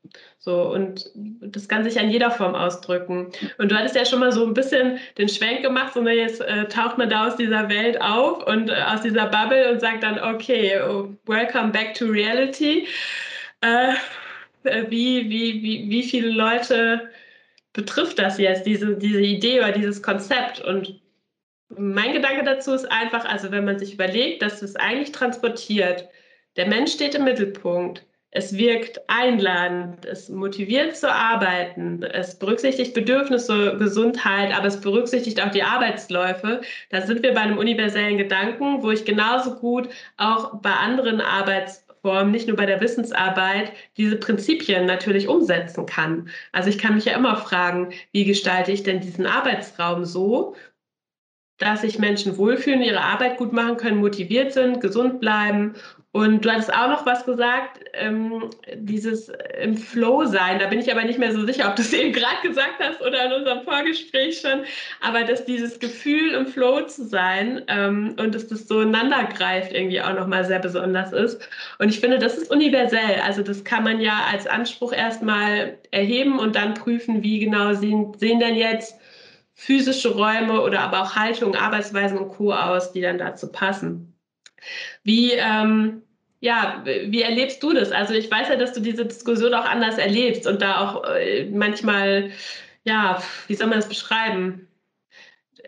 So, 0.44 0.60
und 0.60 1.10
das 1.14 1.68
kann 1.68 1.84
sich 1.84 1.98
an 1.98 2.10
jeder 2.10 2.30
Form 2.30 2.54
ausdrücken. 2.54 3.32
Und 3.56 3.72
du 3.72 3.76
hattest 3.76 3.96
ja 3.96 4.04
schon 4.04 4.20
mal 4.20 4.30
so 4.30 4.44
ein 4.44 4.52
bisschen 4.52 4.98
den 5.16 5.30
Schwenk 5.30 5.62
gemacht, 5.62 5.94
so 5.94 6.02
ne, 6.02 6.12
jetzt 6.12 6.42
äh, 6.42 6.68
taucht 6.68 6.98
man 6.98 7.08
da 7.08 7.28
aus 7.28 7.36
dieser 7.36 7.70
Welt 7.70 7.98
auf 8.02 8.46
und 8.46 8.68
äh, 8.68 8.74
aus 8.74 9.00
dieser 9.00 9.24
Bubble 9.28 9.72
und 9.72 9.80
sagt 9.80 10.02
dann, 10.02 10.18
okay, 10.18 10.78
oh, 10.82 11.08
welcome 11.24 11.72
back 11.72 11.94
to 11.94 12.04
reality. 12.04 12.86
Äh, 13.62 13.94
äh, 14.64 14.84
wie, 14.90 15.30
wie, 15.30 15.62
wie, 15.62 15.88
wie 15.88 16.02
viele 16.02 16.28
Leute 16.28 17.08
betrifft 17.72 18.18
das 18.18 18.36
jetzt, 18.36 18.66
diese, 18.66 18.98
diese 18.98 19.22
Idee 19.22 19.60
oder 19.60 19.72
dieses 19.72 20.02
Konzept? 20.02 20.60
Und 20.60 21.00
mein 21.70 22.12
Gedanke 22.12 22.44
dazu 22.44 22.74
ist 22.74 22.92
einfach, 22.92 23.24
also 23.24 23.50
wenn 23.50 23.64
man 23.64 23.78
sich 23.78 23.94
überlegt, 23.94 24.42
dass 24.42 24.60
es 24.60 24.76
eigentlich 24.76 25.12
transportiert, 25.12 26.06
der 26.56 26.66
Mensch 26.66 26.92
steht 26.92 27.14
im 27.14 27.24
Mittelpunkt, 27.24 28.04
es 28.34 28.56
wirkt 28.58 29.00
einladend, 29.06 30.04
es 30.04 30.28
motiviert 30.28 30.96
zu 30.96 31.10
arbeiten, 31.10 32.02
es 32.02 32.38
berücksichtigt 32.38 32.92
Bedürfnisse, 32.92 33.76
Gesundheit, 33.78 34.54
aber 34.56 34.66
es 34.66 34.80
berücksichtigt 34.80 35.40
auch 35.40 35.52
die 35.52 35.62
Arbeitsläufe. 35.62 36.60
Da 36.90 37.02
sind 37.02 37.22
wir 37.22 37.32
bei 37.32 37.40
einem 37.40 37.58
universellen 37.58 38.18
Gedanken, 38.18 38.82
wo 38.82 38.90
ich 38.90 39.04
genauso 39.04 39.54
gut 39.54 39.88
auch 40.16 40.60
bei 40.60 40.72
anderen 40.72 41.20
Arbeits 41.20 41.84
Form, 42.02 42.32
nicht 42.32 42.48
nur 42.48 42.56
bei 42.58 42.66
der 42.66 42.82
Wissensarbeit, 42.82 43.72
diese 43.96 44.16
Prinzipien 44.16 44.84
natürlich 44.84 45.26
umsetzen 45.26 45.86
kann. 45.86 46.28
Also 46.52 46.68
ich 46.68 46.76
kann 46.76 46.96
mich 46.96 47.06
ja 47.06 47.16
immer 47.16 47.34
fragen, 47.38 47.94
wie 48.12 48.26
gestalte 48.26 48.72
ich 48.72 48.82
denn 48.82 49.00
diesen 49.00 49.26
Arbeitsraum 49.26 50.04
so, 50.04 50.54
dass 51.64 51.80
sich 51.80 51.98
Menschen 51.98 52.36
wohlfühlen, 52.36 52.82
ihre 52.82 53.00
Arbeit 53.00 53.38
gut 53.38 53.52
machen 53.52 53.76
können, 53.76 53.98
motiviert 53.98 54.52
sind, 54.52 54.80
gesund 54.80 55.18
bleiben 55.20 55.74
und 56.14 56.44
du 56.44 56.50
hattest 56.52 56.72
auch 56.72 56.86
noch 56.86 57.06
was 57.06 57.26
gesagt, 57.26 57.80
ähm, 57.92 58.50
dieses 58.76 59.32
im 59.60 59.76
Flow 59.76 60.24
sein. 60.26 60.60
Da 60.60 60.68
bin 60.68 60.78
ich 60.78 60.92
aber 60.92 61.02
nicht 61.02 61.18
mehr 61.18 61.32
so 61.32 61.44
sicher, 61.44 61.68
ob 61.68 61.74
du 61.74 61.82
es 61.82 61.92
eben 61.92 62.12
gerade 62.12 62.40
gesagt 62.40 62.74
hast 62.78 63.00
oder 63.00 63.26
in 63.26 63.32
unserem 63.32 63.64
Vorgespräch 63.64 64.38
schon. 64.38 64.60
Aber 65.00 65.24
dass 65.24 65.44
dieses 65.44 65.80
Gefühl 65.80 66.34
im 66.34 66.46
Flow 66.46 66.82
zu 66.82 67.04
sein 67.04 67.62
ähm, 67.66 68.14
und 68.20 68.32
dass 68.32 68.46
das 68.46 68.68
so 68.68 68.82
ineinander 68.82 69.24
greift 69.24 69.72
irgendwie 69.72 70.00
auch 70.00 70.14
nochmal 70.14 70.44
sehr 70.44 70.60
besonders 70.60 71.12
ist. 71.12 71.48
Und 71.80 71.88
ich 71.88 71.98
finde, 71.98 72.20
das 72.20 72.38
ist 72.38 72.48
universell. 72.48 73.20
Also 73.26 73.42
das 73.42 73.64
kann 73.64 73.82
man 73.82 74.00
ja 74.00 74.20
als 74.30 74.46
Anspruch 74.46 74.92
erstmal 74.92 75.78
erheben 75.90 76.38
und 76.38 76.54
dann 76.54 76.74
prüfen, 76.74 77.24
wie 77.24 77.40
genau 77.40 77.74
sehen, 77.74 78.12
sehen 78.16 78.38
denn 78.38 78.54
jetzt 78.54 78.94
physische 79.54 80.10
Räume 80.14 80.60
oder 80.60 80.80
aber 80.80 81.02
auch 81.02 81.16
Haltung, 81.16 81.54
Arbeitsweisen 81.54 82.18
und 82.18 82.28
Co. 82.28 82.52
aus, 82.52 82.92
die 82.92 83.00
dann 83.00 83.18
dazu 83.18 83.50
passen. 83.50 84.14
Wie, 85.02 85.32
ähm, 85.32 86.02
ja, 86.40 86.82
wie 86.84 87.22
erlebst 87.22 87.62
du 87.62 87.72
das? 87.72 87.92
Also 87.92 88.14
ich 88.14 88.30
weiß 88.30 88.48
ja, 88.48 88.56
dass 88.56 88.72
du 88.72 88.80
diese 88.80 89.06
Diskussion 89.06 89.54
auch 89.54 89.64
anders 89.64 89.96
erlebst 89.96 90.46
und 90.46 90.60
da 90.60 90.80
auch 90.80 91.04
äh, 91.04 91.48
manchmal, 91.50 92.32
ja, 92.84 93.22
wie 93.46 93.54
soll 93.54 93.68
man 93.68 93.78
das 93.78 93.88
beschreiben? 93.88 94.68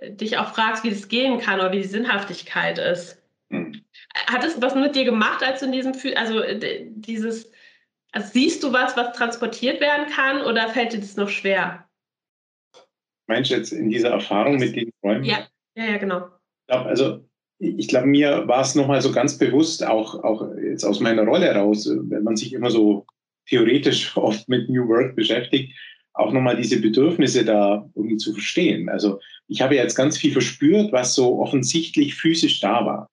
Dich 0.03 0.37
auch 0.37 0.53
fragst, 0.53 0.85
wie 0.85 0.91
das 0.91 1.09
gehen 1.09 1.41
kann 1.41 1.61
oder 1.61 1.73
wie 1.73 1.81
die 1.81 1.89
Sinnhaftigkeit 1.89 2.79
ist. 2.79 3.23
Hm. 3.51 3.81
Hat 4.27 4.45
es 4.45 4.61
was 4.61 4.75
mit 4.75 4.97
dir 4.97 5.05
gemacht, 5.05 5.43
als 5.43 5.61
du 5.61 5.67
in 5.67 5.73
diesem, 5.73 5.95
also 6.17 6.43
dieses, 6.91 7.51
also 8.13 8.29
siehst 8.33 8.63
du 8.63 8.73
was, 8.73 8.97
was 8.97 9.17
transportiert 9.17 9.81
werden 9.81 10.07
kann 10.09 10.43
oder 10.43 10.69
fällt 10.69 10.93
dir 10.93 11.01
das 11.01 11.17
noch 11.17 11.29
schwer? 11.29 11.86
Meinst 13.27 13.51
du 13.51 13.55
jetzt 13.55 13.73
in 13.73 13.91
dieser 13.91 14.11
Erfahrung 14.11 14.57
mit 14.57 14.77
den 14.77 14.91
Räumen? 15.03 15.25
Ja, 15.25 15.47
ja, 15.77 15.85
ja, 15.85 15.99
genau. 15.99 16.29
Also 16.69 17.25
ich 17.59 17.89
glaube, 17.89 18.07
mir 18.07 18.47
war 18.47 18.63
es 18.63 18.75
nochmal 18.75 19.01
so 19.01 19.13
ganz 19.13 19.39
bewusst, 19.39 19.85
auch, 19.87 20.23
auch 20.23 20.47
jetzt 20.57 20.85
aus 20.85 21.01
meiner 21.01 21.25
Rolle 21.25 21.47
heraus, 21.47 21.89
wenn 21.89 22.23
man 22.23 22.37
sich 22.37 22.53
immer 22.53 22.71
so 22.71 23.07
theoretisch 23.49 24.17
oft 24.17 24.49
mit 24.49 24.69
New 24.69 24.89
Work 24.89 25.17
beschäftigt, 25.17 25.75
auch 26.13 26.33
nochmal 26.33 26.57
diese 26.57 26.81
Bedürfnisse 26.81 27.45
da 27.45 27.89
irgendwie 27.95 28.17
zu 28.17 28.33
verstehen. 28.33 28.89
Also 28.89 29.21
ich 29.49 29.61
habe 29.61 29.75
jetzt 29.75 29.95
ganz 29.95 30.17
viel 30.17 30.33
verspürt, 30.33 30.93
was 30.93 31.15
so 31.15 31.41
offensichtlich 31.41 32.15
physisch 32.15 32.61
da 32.61 32.87
war. 32.87 33.11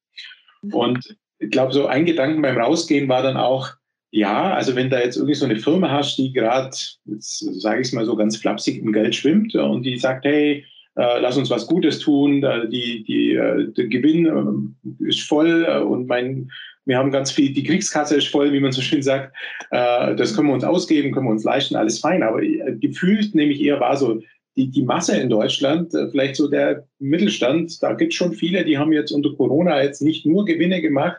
Mhm. 0.62 0.74
Und 0.74 1.18
ich 1.40 1.52
glaube, 1.52 1.74
so 1.74 1.88
ein 1.88 2.06
Gedanken 2.06 2.42
beim 2.42 2.58
Rausgehen 2.58 3.10
war 3.10 3.22
dann 3.22 3.38
auch, 3.38 3.72
ja, 4.16 4.54
also 4.54 4.76
wenn 4.76 4.92
da 4.92 5.00
jetzt 5.00 5.16
irgendwie 5.16 5.34
so 5.34 5.46
eine 5.46 5.56
Firma 5.56 5.90
hast, 5.90 6.18
die 6.20 6.32
gerade, 6.32 6.70
jetzt 7.06 7.40
sage 7.62 7.82
ich 7.82 7.88
es 7.88 7.94
mal 7.94 8.06
so 8.06 8.16
ganz 8.16 8.38
flapsig, 8.38 8.78
im 8.78 8.94
Geld 8.94 9.16
schwimmt 9.16 9.56
und 9.56 9.82
die 9.82 9.98
sagt, 9.98 10.26
hey, 10.26 10.64
äh, 10.96 11.20
lass 11.20 11.36
uns 11.36 11.50
was 11.50 11.66
Gutes 11.66 11.98
tun, 11.98 12.44
äh, 12.44 12.70
die, 12.70 13.04
die, 13.04 13.34
äh, 13.34 13.74
der 13.74 13.88
Gewinn 13.88 14.28
äh, 14.28 15.08
ist 15.10 15.22
voll 15.22 15.66
äh, 15.68 15.80
und 15.80 16.06
mein, 16.06 16.52
wir 16.86 17.00
haben 17.00 17.10
ganz 17.10 17.32
viel, 17.32 17.54
die 17.54 17.64
Kriegskasse 17.64 18.16
ist 18.16 18.28
voll, 18.28 18.54
wie 18.54 18.60
man 18.60 18.72
so 18.72 18.82
schön 18.82 19.02
sagt, 19.02 19.36
äh, 19.72 20.16
das 20.16 20.36
können 20.36 20.50
wir 20.50 20.54
uns 20.54 20.64
ausgeben, 20.64 21.12
können 21.12 21.26
wir 21.26 21.32
uns 21.32 21.44
leisten, 21.44 21.76
alles 21.76 21.98
fein, 21.98 22.22
aber 22.22 22.42
gefühlt 22.42 23.34
nämlich 23.34 23.62
eher 23.62 23.80
war 23.80 23.98
so, 23.98 24.22
die, 24.56 24.70
die 24.70 24.84
Masse 24.84 25.18
in 25.18 25.32
Deutschland, 25.32 25.92
vielleicht 26.12 26.36
so 26.36 26.48
der 26.48 26.86
Mittelstand, 27.00 27.82
da 27.82 27.94
gibt 27.94 28.14
es 28.14 28.18
schon 28.18 28.34
viele, 28.34 28.64
die 28.64 28.78
haben 28.78 28.94
jetzt 28.94 29.12
unter 29.12 29.34
Corona 29.34 29.82
jetzt 29.82 30.04
nicht 30.04 30.28
nur 30.28 30.46
Gewinne 30.46 30.82
gemacht, 30.82 31.18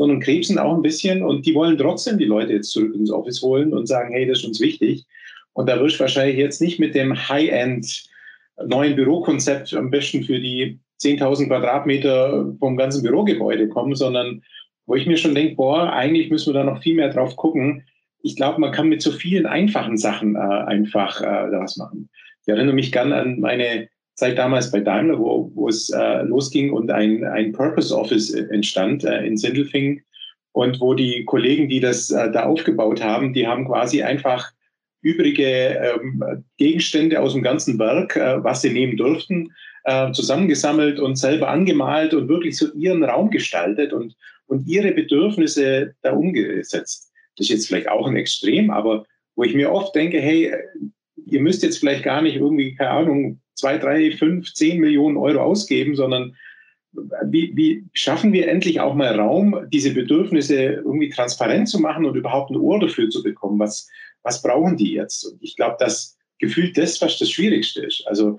sondern 0.00 0.20
krebsen 0.20 0.58
auch 0.58 0.74
ein 0.74 0.80
bisschen 0.80 1.22
und 1.22 1.44
die 1.44 1.54
wollen 1.54 1.76
trotzdem 1.76 2.16
die 2.16 2.24
Leute 2.24 2.54
jetzt 2.54 2.70
zurück 2.70 2.94
ins 2.94 3.10
Office 3.10 3.42
holen 3.42 3.74
und 3.74 3.86
sagen, 3.86 4.14
hey, 4.14 4.26
das 4.26 4.38
ist 4.38 4.46
uns 4.46 4.58
wichtig. 4.58 5.04
Und 5.52 5.68
da 5.68 5.78
wirst 5.78 5.96
du 5.96 6.00
wahrscheinlich 6.00 6.38
jetzt 6.38 6.62
nicht 6.62 6.80
mit 6.80 6.94
dem 6.94 7.28
High-End 7.28 8.08
neuen 8.64 8.96
Bürokonzept 8.96 9.74
am 9.74 9.90
besten 9.90 10.22
für 10.22 10.40
die 10.40 10.80
10.000 11.02 11.48
Quadratmeter 11.48 12.50
vom 12.58 12.78
ganzen 12.78 13.02
Bürogebäude 13.02 13.68
kommen, 13.68 13.94
sondern 13.94 14.42
wo 14.86 14.94
ich 14.94 15.06
mir 15.06 15.18
schon 15.18 15.34
denke, 15.34 15.56
boah, 15.56 15.92
eigentlich 15.92 16.30
müssen 16.30 16.54
wir 16.54 16.60
da 16.60 16.64
noch 16.64 16.82
viel 16.82 16.94
mehr 16.94 17.12
drauf 17.12 17.36
gucken. 17.36 17.84
Ich 18.22 18.36
glaube, 18.36 18.58
man 18.58 18.72
kann 18.72 18.88
mit 18.88 19.02
so 19.02 19.12
vielen 19.12 19.44
einfachen 19.44 19.98
Sachen 19.98 20.34
äh, 20.34 20.38
einfach 20.38 21.20
äh, 21.20 21.52
was 21.52 21.76
machen. 21.76 22.08
Ich 22.40 22.48
erinnere 22.48 22.74
mich 22.74 22.90
gern 22.90 23.12
an 23.12 23.38
meine 23.38 23.90
Zeit 24.20 24.36
damals 24.36 24.70
bei 24.70 24.80
Daimler, 24.80 25.18
wo, 25.18 25.50
wo 25.54 25.68
es 25.68 25.88
äh, 25.88 26.22
losging 26.22 26.72
und 26.72 26.90
ein, 26.90 27.24
ein 27.24 27.52
Purpose 27.52 27.96
Office 27.96 28.30
entstand 28.30 29.02
äh, 29.02 29.24
in 29.24 29.38
Sindelfingen 29.38 30.02
und 30.52 30.78
wo 30.78 30.92
die 30.92 31.24
Kollegen, 31.24 31.70
die 31.70 31.80
das 31.80 32.10
äh, 32.10 32.30
da 32.30 32.44
aufgebaut 32.44 33.02
haben, 33.02 33.32
die 33.32 33.46
haben 33.46 33.66
quasi 33.66 34.02
einfach 34.02 34.52
übrige 35.00 35.42
ähm, 35.42 36.44
Gegenstände 36.58 37.18
aus 37.18 37.32
dem 37.32 37.42
ganzen 37.42 37.78
Werk, 37.78 38.14
äh, 38.16 38.44
was 38.44 38.60
sie 38.60 38.70
nehmen 38.70 38.98
durften, 38.98 39.54
äh, 39.84 40.12
zusammengesammelt 40.12 41.00
und 41.00 41.16
selber 41.16 41.48
angemalt 41.48 42.12
und 42.12 42.28
wirklich 42.28 42.58
so 42.58 42.70
ihren 42.74 43.02
Raum 43.02 43.30
gestaltet 43.30 43.94
und, 43.94 44.14
und 44.48 44.68
ihre 44.68 44.92
Bedürfnisse 44.92 45.94
da 46.02 46.12
umgesetzt. 46.12 47.10
Das 47.36 47.46
ist 47.46 47.54
jetzt 47.54 47.68
vielleicht 47.68 47.88
auch 47.88 48.06
ein 48.06 48.16
Extrem, 48.16 48.70
aber 48.70 49.06
wo 49.34 49.44
ich 49.44 49.54
mir 49.54 49.72
oft 49.72 49.94
denke, 49.94 50.20
hey, 50.20 50.52
ihr 51.24 51.40
müsst 51.40 51.62
jetzt 51.62 51.78
vielleicht 51.78 52.04
gar 52.04 52.20
nicht 52.20 52.36
irgendwie, 52.36 52.74
keine 52.74 52.90
Ahnung, 52.90 53.40
zwei, 53.60 53.78
drei, 53.78 54.10
fünf, 54.12 54.52
zehn 54.54 54.80
Millionen 54.80 55.16
Euro 55.16 55.40
ausgeben, 55.40 55.94
sondern 55.94 56.34
wie, 57.24 57.52
wie 57.54 57.84
schaffen 57.92 58.32
wir 58.32 58.48
endlich 58.48 58.80
auch 58.80 58.94
mal 58.94 59.14
Raum, 59.14 59.56
diese 59.72 59.94
Bedürfnisse 59.94 60.56
irgendwie 60.56 61.08
transparent 61.08 61.68
zu 61.68 61.78
machen 61.78 62.04
und 62.04 62.16
überhaupt 62.16 62.50
ein 62.50 62.56
Ohr 62.56 62.80
dafür 62.80 63.08
zu 63.10 63.22
bekommen, 63.22 63.58
was, 63.58 63.88
was 64.22 64.42
brauchen 64.42 64.76
die 64.76 64.94
jetzt? 64.94 65.24
Und 65.24 65.42
ich 65.42 65.56
glaube, 65.56 65.76
dass 65.78 66.18
gefühlt 66.38 66.76
das, 66.76 67.00
was 67.00 67.18
das 67.18 67.30
Schwierigste 67.30 67.82
ist. 67.82 68.02
Also, 68.06 68.38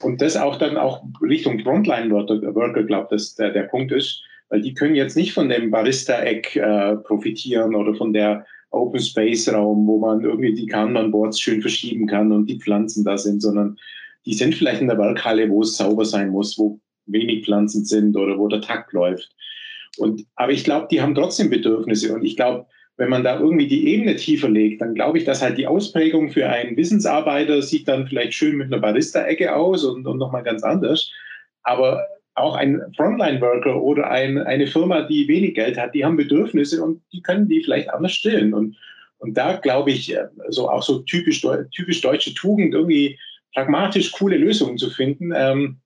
und 0.00 0.20
das 0.20 0.36
auch 0.36 0.58
dann 0.58 0.76
auch 0.76 1.02
Richtung 1.20 1.58
Frontline-Worker, 1.60 2.84
glaube 2.84 3.16
ich, 3.16 3.34
der, 3.34 3.50
der 3.50 3.64
Punkt 3.64 3.90
ist, 3.90 4.22
weil 4.48 4.60
die 4.60 4.74
können 4.74 4.94
jetzt 4.94 5.16
nicht 5.16 5.32
von 5.32 5.48
dem 5.48 5.70
Barista-Eck 5.70 6.56
äh, 6.56 6.96
profitieren 6.96 7.74
oder 7.74 7.94
von 7.94 8.12
der 8.12 8.46
Open 8.70 9.00
Space 9.00 9.52
Raum, 9.52 9.86
wo 9.86 9.98
man 9.98 10.22
irgendwie 10.22 10.54
die 10.54 10.66
Kanban-Boards 10.66 11.40
schön 11.40 11.60
verschieben 11.60 12.06
kann 12.06 12.30
und 12.32 12.46
die 12.46 12.58
Pflanzen 12.58 13.04
da 13.04 13.16
sind, 13.18 13.40
sondern 13.40 13.78
die 14.26 14.34
sind 14.34 14.54
vielleicht 14.54 14.80
in 14.80 14.88
der 14.88 14.98
Werkhalle, 14.98 15.48
wo 15.48 15.62
es 15.62 15.76
sauber 15.76 16.04
sein 16.04 16.30
muss, 16.30 16.58
wo 16.58 16.80
wenig 17.06 17.44
Pflanzen 17.44 17.84
sind 17.84 18.16
oder 18.16 18.38
wo 18.38 18.48
der 18.48 18.60
Takt 18.60 18.92
läuft. 18.92 19.30
Und, 19.96 20.24
aber 20.36 20.52
ich 20.52 20.64
glaube, 20.64 20.88
die 20.90 21.00
haben 21.00 21.14
trotzdem 21.14 21.50
Bedürfnisse 21.50 22.14
und 22.14 22.24
ich 22.24 22.36
glaube, 22.36 22.66
wenn 22.98 23.10
man 23.10 23.22
da 23.22 23.38
irgendwie 23.38 23.68
die 23.68 23.86
Ebene 23.88 24.16
tiefer 24.16 24.48
legt, 24.48 24.80
dann 24.80 24.94
glaube 24.94 25.18
ich, 25.18 25.24
dass 25.24 25.40
halt 25.40 25.56
die 25.56 25.68
Ausprägung 25.68 26.30
für 26.30 26.48
einen 26.48 26.76
Wissensarbeiter 26.76 27.62
sieht 27.62 27.86
dann 27.86 28.08
vielleicht 28.08 28.34
schön 28.34 28.56
mit 28.56 28.66
einer 28.66 28.82
Barista-Ecke 28.82 29.54
aus 29.54 29.84
und, 29.84 30.06
und 30.06 30.18
nochmal 30.18 30.42
ganz 30.42 30.64
anders. 30.64 31.10
Aber 31.62 32.04
auch 32.34 32.56
ein 32.56 32.82
Frontline-Worker 32.96 33.80
oder 33.80 34.10
ein, 34.10 34.38
eine 34.38 34.66
Firma, 34.66 35.02
die 35.02 35.28
wenig 35.28 35.54
Geld 35.54 35.78
hat, 35.78 35.94
die 35.94 36.04
haben 36.04 36.16
Bedürfnisse 36.16 36.82
und 36.82 37.00
die 37.12 37.22
können 37.22 37.48
die 37.48 37.62
vielleicht 37.62 37.88
anders 37.90 38.12
stillen. 38.12 38.52
Und, 38.52 38.76
und 39.18 39.36
da 39.36 39.56
glaube 39.56 39.92
ich, 39.92 40.14
äh, 40.14 40.26
so 40.48 40.68
auch 40.68 40.82
so 40.82 41.00
typisch, 41.00 41.46
typisch 41.72 42.00
deutsche 42.00 42.34
Tugend 42.34 42.74
irgendwie 42.74 43.18
pragmatisch 43.54 44.12
coole 44.12 44.36
Lösungen 44.36 44.78
zu 44.78 44.90
finden. 44.90 45.32
Ähm, 45.34 45.80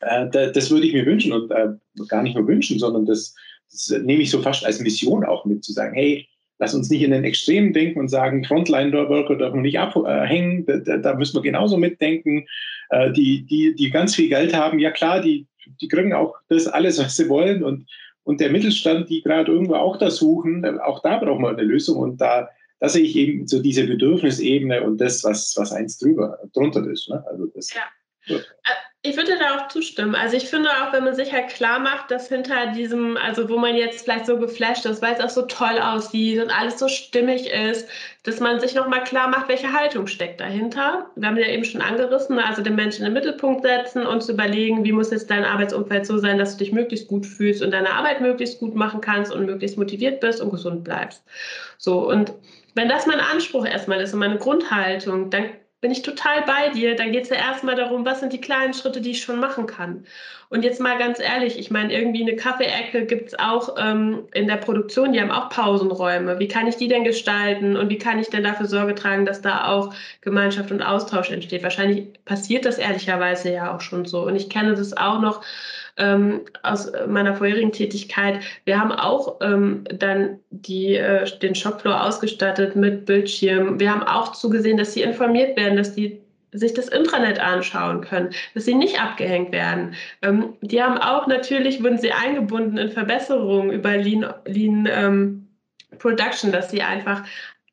äh, 0.00 0.28
das 0.30 0.70
würde 0.70 0.86
ich 0.86 0.92
mir 0.92 1.06
wünschen 1.06 1.32
und 1.32 1.50
äh, 1.50 1.68
gar 2.08 2.22
nicht 2.22 2.36
nur 2.36 2.46
wünschen, 2.46 2.78
sondern 2.78 3.06
das, 3.06 3.34
das 3.70 4.00
nehme 4.02 4.22
ich 4.22 4.30
so 4.30 4.40
fast 4.40 4.64
als 4.64 4.80
Mission 4.80 5.24
auch 5.24 5.44
mit, 5.44 5.64
zu 5.64 5.72
sagen, 5.72 5.94
hey, 5.94 6.28
lass 6.58 6.74
uns 6.74 6.90
nicht 6.90 7.02
in 7.02 7.12
den 7.12 7.24
Extremen 7.24 7.72
denken 7.72 8.00
und 8.00 8.08
sagen, 8.08 8.44
Frontline-Worker 8.44 9.36
dürfen 9.36 9.62
nicht 9.62 9.78
abhängen, 9.78 10.66
da, 10.66 10.96
da, 10.96 11.14
müssen 11.14 11.36
wir 11.36 11.42
genauso 11.42 11.76
mitdenken. 11.76 12.46
Äh, 12.90 13.12
die, 13.12 13.44
die, 13.46 13.74
die 13.74 13.90
ganz 13.90 14.14
viel 14.14 14.28
Geld 14.28 14.54
haben, 14.54 14.78
ja 14.78 14.90
klar, 14.90 15.20
die, 15.20 15.46
die 15.80 15.88
kriegen 15.88 16.12
auch 16.12 16.34
das 16.48 16.66
alles, 16.66 16.98
was 16.98 17.16
sie 17.16 17.28
wollen 17.28 17.62
und, 17.62 17.88
und 18.24 18.40
der 18.40 18.50
Mittelstand, 18.50 19.08
die 19.08 19.22
gerade 19.22 19.52
irgendwo 19.52 19.74
auch 19.74 19.96
das 19.96 20.16
suchen, 20.16 20.64
auch 20.80 21.00
da 21.02 21.18
brauchen 21.18 21.42
wir 21.42 21.50
eine 21.50 21.62
Lösung 21.62 21.98
und 21.98 22.20
da, 22.20 22.48
da 22.80 22.88
sehe 22.88 23.02
ich 23.02 23.16
eben 23.16 23.46
so 23.46 23.60
diese 23.60 23.84
Bedürfnisebene 23.86 24.82
und 24.82 25.00
das, 25.00 25.24
was, 25.24 25.54
was 25.56 25.72
eins 25.72 25.98
drüber, 25.98 26.38
drunter 26.52 26.88
ist. 26.88 27.08
Ne? 27.08 27.24
Also 27.28 27.46
das, 27.46 27.72
ja. 27.74 27.82
Äh, 28.28 28.40
ich 29.02 29.16
würde 29.16 29.38
da 29.38 29.56
auch 29.56 29.68
zustimmen. 29.68 30.16
Also 30.16 30.36
ich 30.36 30.48
finde 30.48 30.70
auch, 30.70 30.92
wenn 30.92 31.04
man 31.04 31.14
sich 31.14 31.32
halt 31.32 31.48
klar 31.50 31.78
macht, 31.78 32.10
dass 32.10 32.28
hinter 32.28 32.72
diesem, 32.72 33.16
also 33.16 33.48
wo 33.48 33.56
man 33.56 33.76
jetzt 33.76 34.02
vielleicht 34.02 34.26
so 34.26 34.38
geflasht 34.38 34.86
ist, 34.86 35.00
weil 35.00 35.14
es 35.14 35.20
auch 35.20 35.30
so 35.30 35.42
toll 35.42 35.78
aussieht 35.80 36.42
und 36.42 36.50
alles 36.50 36.80
so 36.80 36.88
stimmig 36.88 37.48
ist, 37.48 37.88
dass 38.24 38.40
man 38.40 38.58
sich 38.58 38.74
nochmal 38.74 39.04
klar 39.04 39.28
macht, 39.28 39.48
welche 39.48 39.72
Haltung 39.72 40.08
steckt 40.08 40.40
dahinter. 40.40 41.10
Wir 41.14 41.28
haben 41.28 41.36
ja 41.36 41.46
eben 41.46 41.64
schon 41.64 41.80
angerissen, 41.80 42.40
also 42.40 42.60
den 42.60 42.74
Menschen 42.74 43.06
in 43.06 43.12
den 43.12 43.14
Mittelpunkt 43.14 43.62
setzen 43.62 44.04
und 44.04 44.20
zu 44.20 44.32
überlegen, 44.32 44.84
wie 44.84 44.92
muss 44.92 45.12
jetzt 45.12 45.30
dein 45.30 45.44
Arbeitsumfeld 45.44 46.04
so 46.04 46.18
sein, 46.18 46.36
dass 46.36 46.56
du 46.56 46.64
dich 46.64 46.72
möglichst 46.72 47.06
gut 47.06 47.24
fühlst 47.24 47.62
und 47.62 47.70
deine 47.70 47.90
Arbeit 47.90 48.20
möglichst 48.20 48.58
gut 48.58 48.74
machen 48.74 49.00
kannst 49.00 49.32
und 49.32 49.46
möglichst 49.46 49.78
motiviert 49.78 50.18
bist 50.18 50.40
und 50.40 50.50
gesund 50.50 50.82
bleibst. 50.82 51.22
So, 51.78 52.10
und 52.10 52.32
wenn 52.74 52.88
das 52.88 53.06
mein 53.06 53.20
Anspruch 53.20 53.66
erstmal 53.66 54.00
ist 54.00 54.12
und 54.12 54.20
meine 54.20 54.38
Grundhaltung, 54.38 55.30
dann 55.30 55.50
bin 55.80 55.90
ich 55.90 56.02
total 56.02 56.42
bei 56.42 56.70
dir. 56.70 56.96
Dann 56.96 57.12
geht 57.12 57.24
es 57.24 57.30
ja 57.30 57.36
erstmal 57.36 57.76
darum, 57.76 58.04
was 58.04 58.20
sind 58.20 58.32
die 58.32 58.40
kleinen 58.40 58.74
Schritte, 58.74 59.00
die 59.00 59.12
ich 59.12 59.22
schon 59.22 59.40
machen 59.40 59.66
kann. 59.66 60.04
Und 60.50 60.64
jetzt 60.64 60.80
mal 60.80 60.96
ganz 60.96 61.20
ehrlich, 61.20 61.58
ich 61.58 61.70
meine, 61.70 61.92
irgendwie 61.92 62.22
eine 62.22 62.34
Kaffeeecke 62.34 63.04
gibt 63.04 63.28
es 63.28 63.38
auch 63.38 63.76
ähm, 63.78 64.24
in 64.32 64.46
der 64.46 64.56
Produktion, 64.56 65.12
die 65.12 65.20
haben 65.20 65.30
auch 65.30 65.50
Pausenräume. 65.50 66.38
Wie 66.38 66.48
kann 66.48 66.66
ich 66.66 66.76
die 66.76 66.88
denn 66.88 67.04
gestalten 67.04 67.76
und 67.76 67.90
wie 67.90 67.98
kann 67.98 68.18
ich 68.18 68.30
denn 68.30 68.44
dafür 68.44 68.66
Sorge 68.66 68.94
tragen, 68.94 69.26
dass 69.26 69.42
da 69.42 69.66
auch 69.66 69.94
Gemeinschaft 70.22 70.70
und 70.70 70.80
Austausch 70.80 71.30
entsteht? 71.30 71.62
Wahrscheinlich 71.62 72.06
passiert 72.24 72.64
das 72.64 72.78
ehrlicherweise 72.78 73.52
ja 73.52 73.74
auch 73.76 73.82
schon 73.82 74.06
so. 74.06 74.22
Und 74.22 74.36
ich 74.36 74.48
kenne 74.48 74.74
das 74.74 74.96
auch 74.96 75.20
noch 75.20 75.42
ähm, 75.98 76.42
aus 76.62 76.90
meiner 77.06 77.34
vorherigen 77.34 77.72
Tätigkeit. 77.72 78.40
Wir 78.64 78.80
haben 78.80 78.92
auch 78.92 79.40
ähm, 79.42 79.84
dann 79.92 80.38
die, 80.48 80.96
äh, 80.96 81.26
den 81.40 81.54
Shopfloor 81.54 82.06
ausgestattet 82.06 82.74
mit 82.74 83.04
Bildschirm. 83.04 83.78
Wir 83.78 83.92
haben 83.92 84.02
auch 84.02 84.32
zugesehen, 84.32 84.78
dass 84.78 84.94
sie 84.94 85.02
informiert 85.02 85.58
werden, 85.58 85.76
dass 85.76 85.94
die 85.94 86.22
sich 86.52 86.74
das 86.74 86.88
Intranet 86.88 87.40
anschauen 87.40 88.00
können, 88.00 88.30
dass 88.54 88.64
sie 88.64 88.74
nicht 88.74 89.00
abgehängt 89.00 89.52
werden. 89.52 89.94
Ähm, 90.22 90.54
die 90.60 90.82
haben 90.82 90.98
auch 90.98 91.26
natürlich, 91.26 91.82
wurden 91.82 91.98
sie 91.98 92.12
eingebunden 92.12 92.78
in 92.78 92.90
Verbesserungen 92.90 93.70
über 93.70 93.96
Lean, 93.96 94.26
Lean 94.46 94.88
ähm, 94.90 95.48
Production, 95.98 96.52
dass 96.52 96.70
sie 96.70 96.82
einfach 96.82 97.24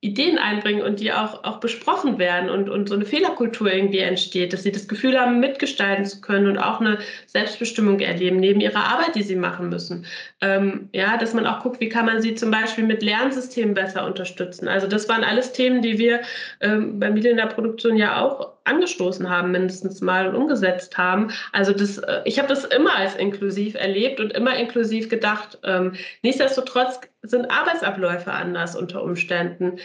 Ideen 0.05 0.37
einbringen 0.37 0.83
und 0.83 0.99
die 0.99 1.11
auch, 1.11 1.43
auch 1.43 1.59
besprochen 1.59 2.19
werden 2.19 2.49
und, 2.51 2.69
und 2.69 2.87
so 2.87 2.93
eine 2.93 3.05
Fehlerkultur 3.05 3.73
irgendwie 3.73 3.99
entsteht, 3.99 4.53
dass 4.53 4.61
sie 4.61 4.71
das 4.71 4.87
Gefühl 4.87 5.19
haben, 5.19 5.39
mitgestalten 5.39 6.05
zu 6.05 6.21
können 6.21 6.47
und 6.47 6.59
auch 6.59 6.79
eine 6.79 6.99
Selbstbestimmung 7.25 7.99
erleben, 7.99 8.39
neben 8.39 8.61
ihrer 8.61 8.83
Arbeit, 8.83 9.15
die 9.15 9.23
sie 9.23 9.35
machen 9.35 9.69
müssen. 9.69 10.05
Ähm, 10.41 10.89
ja, 10.93 11.17
dass 11.17 11.33
man 11.33 11.47
auch 11.47 11.63
guckt, 11.63 11.79
wie 11.79 11.89
kann 11.89 12.05
man 12.05 12.21
sie 12.21 12.35
zum 12.35 12.51
Beispiel 12.51 12.83
mit 12.83 13.01
Lernsystemen 13.01 13.73
besser 13.73 14.05
unterstützen. 14.05 14.67
Also 14.67 14.85
das 14.85 15.09
waren 15.09 15.23
alles 15.23 15.53
Themen, 15.53 15.81
die 15.81 15.97
wir 15.97 16.21
ähm, 16.61 16.99
bei 16.99 17.09
Medien 17.09 17.37
der 17.37 17.47
Produktion 17.47 17.97
ja 17.97 18.21
auch 18.21 18.54
angestoßen 18.65 19.29
haben, 19.29 19.51
mindestens 19.51 20.01
mal 20.01 20.27
und 20.27 20.35
umgesetzt 20.35 20.97
haben. 20.97 21.31
Also 21.51 21.71
das, 21.71 21.97
äh, 21.99 22.21
ich 22.25 22.37
habe 22.39 22.47
das 22.47 22.65
immer 22.65 22.95
als 22.95 23.15
inklusiv 23.15 23.75
erlebt 23.75 24.19
und 24.19 24.33
immer 24.33 24.55
inklusiv 24.55 25.09
gedacht. 25.09 25.59
Ähm, 25.63 25.93
nichtsdestotrotz 26.23 26.99
sind 27.21 27.49
Arbeitsabläufe 27.49 28.31
anders 28.31 28.75
unter 28.75 29.03
Umständen. 29.03 29.79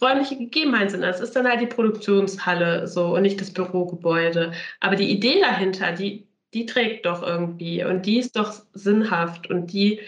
Räumliche 0.00 0.36
Gegebenheiten 0.36 0.90
sind 0.90 1.02
das. 1.02 1.20
ist 1.20 1.34
dann 1.36 1.48
halt 1.48 1.60
die 1.60 1.66
Produktionshalle 1.66 2.86
so 2.86 3.14
und 3.14 3.22
nicht 3.22 3.40
das 3.40 3.52
Bürogebäude. 3.52 4.52
Aber 4.80 4.96
die 4.96 5.10
Idee 5.10 5.40
dahinter, 5.40 5.92
die, 5.92 6.28
die 6.54 6.66
trägt 6.66 7.06
doch 7.06 7.22
irgendwie 7.22 7.84
und 7.84 8.06
die 8.06 8.18
ist 8.18 8.36
doch 8.36 8.52
sinnhaft 8.72 9.50
und 9.50 9.72
die, 9.72 10.00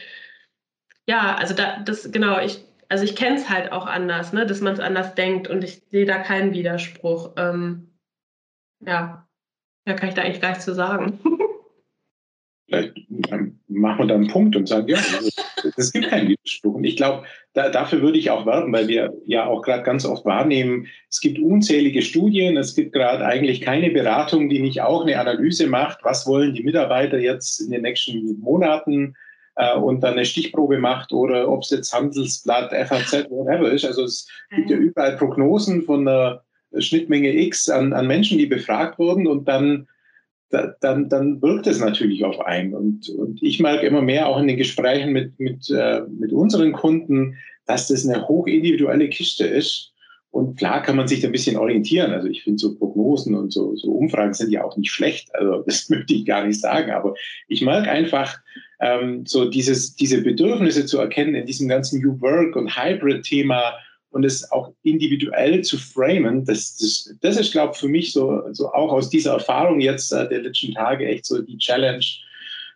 ja, 1.06 1.34
also 1.34 1.54
da, 1.54 1.80
das, 1.84 2.10
genau, 2.12 2.40
ich, 2.40 2.64
also 2.88 3.04
ich 3.04 3.16
kenne 3.16 3.36
es 3.36 3.48
halt 3.48 3.72
auch 3.72 3.86
anders, 3.86 4.32
ne, 4.32 4.46
dass 4.46 4.60
man 4.60 4.74
es 4.74 4.80
anders 4.80 5.14
denkt 5.14 5.48
und 5.48 5.64
ich 5.64 5.82
sehe 5.90 6.06
da 6.06 6.18
keinen 6.18 6.52
Widerspruch. 6.52 7.32
Ähm, 7.36 7.89
ja, 8.80 9.26
ja, 9.86 9.94
kann 9.94 10.08
ich 10.08 10.14
da 10.14 10.22
eigentlich 10.22 10.40
gar 10.40 10.50
nichts 10.50 10.64
zu 10.64 10.74
sagen. 10.74 11.18
Vielleicht 12.66 12.94
machen 13.66 13.98
wir 13.98 14.06
da 14.06 14.14
einen 14.14 14.28
Punkt 14.28 14.54
und 14.54 14.68
sagen, 14.68 14.86
ja, 14.88 14.98
es 15.76 15.92
gibt 15.92 16.08
keinen 16.08 16.28
Widerspruch. 16.28 16.74
Und 16.74 16.84
ich 16.84 16.96
glaube, 16.96 17.26
da, 17.52 17.68
dafür 17.68 18.00
würde 18.00 18.18
ich 18.18 18.30
auch 18.30 18.46
werben, 18.46 18.72
weil 18.72 18.86
wir 18.86 19.12
ja 19.26 19.46
auch 19.46 19.62
gerade 19.62 19.82
ganz 19.82 20.04
oft 20.06 20.24
wahrnehmen, 20.24 20.86
es 21.08 21.20
gibt 21.20 21.40
unzählige 21.40 22.02
Studien, 22.02 22.56
es 22.56 22.76
gibt 22.76 22.92
gerade 22.92 23.26
eigentlich 23.26 23.60
keine 23.60 23.90
Beratung, 23.90 24.48
die 24.48 24.60
nicht 24.60 24.82
auch 24.82 25.02
eine 25.02 25.18
Analyse 25.18 25.66
macht, 25.66 25.98
was 26.04 26.28
wollen 26.28 26.54
die 26.54 26.62
Mitarbeiter 26.62 27.18
jetzt 27.18 27.60
in 27.60 27.72
den 27.72 27.82
nächsten 27.82 28.38
Monaten 28.38 29.16
äh, 29.56 29.76
und 29.76 30.00
dann 30.00 30.12
eine 30.12 30.24
Stichprobe 30.24 30.78
macht 30.78 31.12
oder 31.12 31.48
ob 31.48 31.62
es 31.62 31.70
jetzt 31.70 31.92
Handelsblatt, 31.92 32.70
FAZ, 32.70 33.28
whatever 33.30 33.70
ist. 33.70 33.84
Also 33.84 34.04
es 34.04 34.28
gibt 34.54 34.70
ja 34.70 34.76
mhm. 34.76 34.82
überall 34.82 35.16
Prognosen 35.16 35.82
von 35.82 36.06
einer 36.06 36.44
Schnittmenge 36.78 37.32
X 37.32 37.68
an, 37.68 37.92
an 37.92 38.06
Menschen, 38.06 38.38
die 38.38 38.46
befragt 38.46 38.98
wurden 38.98 39.26
und 39.26 39.48
dann, 39.48 39.88
da, 40.50 40.74
dann, 40.80 41.08
dann 41.08 41.42
wirkt 41.42 41.66
es 41.66 41.80
natürlich 41.80 42.24
auf 42.24 42.40
einen. 42.40 42.74
Und, 42.74 43.08
und 43.10 43.42
ich 43.42 43.60
merke 43.60 43.86
immer 43.86 44.02
mehr 44.02 44.28
auch 44.28 44.38
in 44.38 44.46
den 44.46 44.56
Gesprächen 44.56 45.12
mit, 45.12 45.38
mit, 45.38 45.68
äh, 45.70 46.02
mit 46.08 46.32
unseren 46.32 46.72
Kunden, 46.72 47.36
dass 47.66 47.88
das 47.88 48.06
eine 48.06 48.26
hochindividuelle 48.26 49.08
Kiste 49.08 49.46
ist. 49.46 49.92
Und 50.32 50.56
klar 50.56 50.82
kann 50.82 50.96
man 50.96 51.08
sich 51.08 51.20
da 51.20 51.28
ein 51.28 51.32
bisschen 51.32 51.56
orientieren. 51.56 52.12
Also 52.12 52.28
ich 52.28 52.44
finde 52.44 52.58
so 52.58 52.76
Prognosen 52.76 53.34
und 53.34 53.52
so, 53.52 53.74
so 53.74 53.90
Umfragen 53.90 54.32
sind 54.32 54.52
ja 54.52 54.62
auch 54.62 54.76
nicht 54.76 54.92
schlecht. 54.92 55.34
Also 55.34 55.62
das 55.66 55.88
möchte 55.88 56.14
ich 56.14 56.24
gar 56.24 56.46
nicht 56.46 56.60
sagen. 56.60 56.92
Aber 56.92 57.14
ich 57.48 57.62
merke 57.62 57.90
einfach, 57.90 58.38
ähm, 58.80 59.24
so 59.26 59.50
dieses, 59.50 59.94
diese 59.94 60.22
Bedürfnisse 60.22 60.86
zu 60.86 60.98
erkennen 60.98 61.34
in 61.34 61.46
diesem 61.46 61.68
ganzen 61.68 62.00
New 62.00 62.20
Work 62.20 62.56
und 62.56 62.76
Hybrid-Thema 62.76 63.74
und 64.10 64.24
es 64.24 64.50
auch 64.50 64.72
individuell 64.82 65.62
zu 65.62 65.78
framen, 65.78 66.44
das, 66.44 66.76
das, 66.76 67.14
das 67.20 67.38
ist, 67.38 67.52
glaube 67.52 67.72
ich, 67.74 67.80
für 67.80 67.88
mich 67.88 68.12
so, 68.12 68.42
so 68.52 68.72
auch 68.72 68.92
aus 68.92 69.08
dieser 69.08 69.34
Erfahrung 69.34 69.80
jetzt 69.80 70.12
äh, 70.12 70.28
der 70.28 70.42
letzten 70.42 70.74
Tage 70.74 71.06
echt 71.06 71.26
so 71.26 71.40
die 71.40 71.58
Challenge 71.58 72.04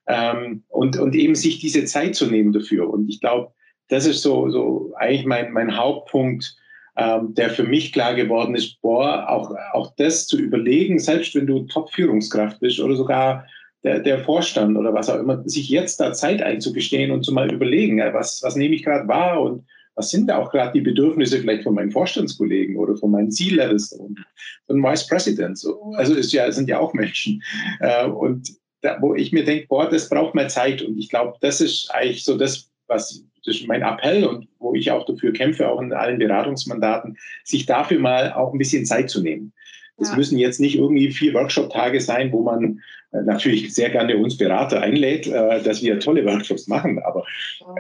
ähm, 0.06 0.62
und, 0.68 0.98
und 0.98 1.14
eben 1.14 1.34
sich 1.34 1.58
diese 1.58 1.84
Zeit 1.84 2.14
zu 2.14 2.26
nehmen 2.26 2.52
dafür. 2.52 2.88
Und 2.88 3.08
ich 3.08 3.20
glaube, 3.20 3.52
das 3.88 4.06
ist 4.06 4.22
so, 4.22 4.48
so 4.50 4.92
eigentlich 4.96 5.26
mein, 5.26 5.52
mein 5.52 5.76
Hauptpunkt, 5.76 6.56
ähm, 6.96 7.34
der 7.34 7.50
für 7.50 7.64
mich 7.64 7.92
klar 7.92 8.14
geworden 8.14 8.54
ist, 8.54 8.80
boah, 8.80 9.28
auch, 9.28 9.52
auch 9.72 9.92
das 9.96 10.26
zu 10.28 10.38
überlegen, 10.38 10.98
selbst 10.98 11.34
wenn 11.34 11.46
du 11.46 11.66
Top-Führungskraft 11.66 12.60
bist 12.60 12.78
oder 12.78 12.94
sogar 12.94 13.46
der, 13.82 13.98
der 13.98 14.20
Vorstand 14.20 14.76
oder 14.76 14.94
was 14.94 15.10
auch 15.10 15.18
immer, 15.18 15.42
sich 15.48 15.68
jetzt 15.68 15.98
da 15.98 16.12
Zeit 16.12 16.40
einzugestehen 16.42 17.10
und 17.10 17.24
zu 17.24 17.32
mal 17.32 17.52
überlegen, 17.52 17.98
was, 18.12 18.42
was 18.42 18.54
nehme 18.54 18.76
ich 18.76 18.84
gerade 18.84 19.08
wahr 19.08 19.42
und 19.42 19.64
was 19.96 20.10
sind 20.10 20.28
da 20.28 20.38
auch 20.38 20.50
gerade 20.50 20.72
die 20.72 20.80
Bedürfnisse 20.80 21.38
vielleicht 21.38 21.62
von 21.62 21.74
meinen 21.74 21.90
Vorstandskollegen 21.90 22.76
oder 22.76 22.96
von 22.96 23.10
meinen 23.10 23.30
C-Levels 23.30 23.92
und 23.92 24.24
von 24.66 24.82
Vice 24.82 25.06
Presidents. 25.06 25.66
Also 25.94 26.14
ist 26.14 26.32
ja, 26.32 26.50
sind 26.50 26.68
ja 26.68 26.78
auch 26.78 26.94
Menschen. 26.94 27.42
Äh, 27.80 28.06
und 28.06 28.50
da, 28.80 28.98
wo 29.00 29.14
ich 29.14 29.32
mir 29.32 29.44
denke, 29.44 29.66
boah, 29.68 29.88
das 29.88 30.08
braucht 30.08 30.34
mehr 30.34 30.48
Zeit. 30.48 30.82
Und 30.82 30.98
ich 30.98 31.08
glaube, 31.08 31.34
das 31.40 31.60
ist 31.60 31.90
eigentlich 31.90 32.24
so 32.24 32.36
das, 32.36 32.70
was 32.86 33.24
das 33.44 33.56
ist 33.56 33.68
mein 33.68 33.82
Appell 33.82 34.24
und 34.24 34.48
wo 34.58 34.74
ich 34.74 34.90
auch 34.90 35.04
dafür 35.04 35.32
kämpfe, 35.32 35.68
auch 35.68 35.80
in 35.80 35.92
allen 35.92 36.18
Beratungsmandaten, 36.18 37.18
sich 37.44 37.66
dafür 37.66 37.98
mal 37.98 38.32
auch 38.32 38.52
ein 38.52 38.58
bisschen 38.58 38.86
Zeit 38.86 39.10
zu 39.10 39.22
nehmen. 39.22 39.52
Es 39.96 40.10
ja. 40.10 40.16
müssen 40.16 40.38
jetzt 40.38 40.60
nicht 40.60 40.76
irgendwie 40.76 41.10
vier 41.10 41.34
Workshop-Tage 41.34 42.00
sein, 42.00 42.32
wo 42.32 42.42
man 42.42 42.80
äh, 43.12 43.22
natürlich 43.22 43.72
sehr 43.72 43.90
gerne 43.90 44.16
uns 44.16 44.36
Berater 44.36 44.80
einlädt, 44.82 45.26
äh, 45.26 45.62
dass 45.62 45.82
wir 45.82 46.00
tolle 46.00 46.24
Workshops 46.24 46.66
machen. 46.66 46.98
Aber 47.00 47.24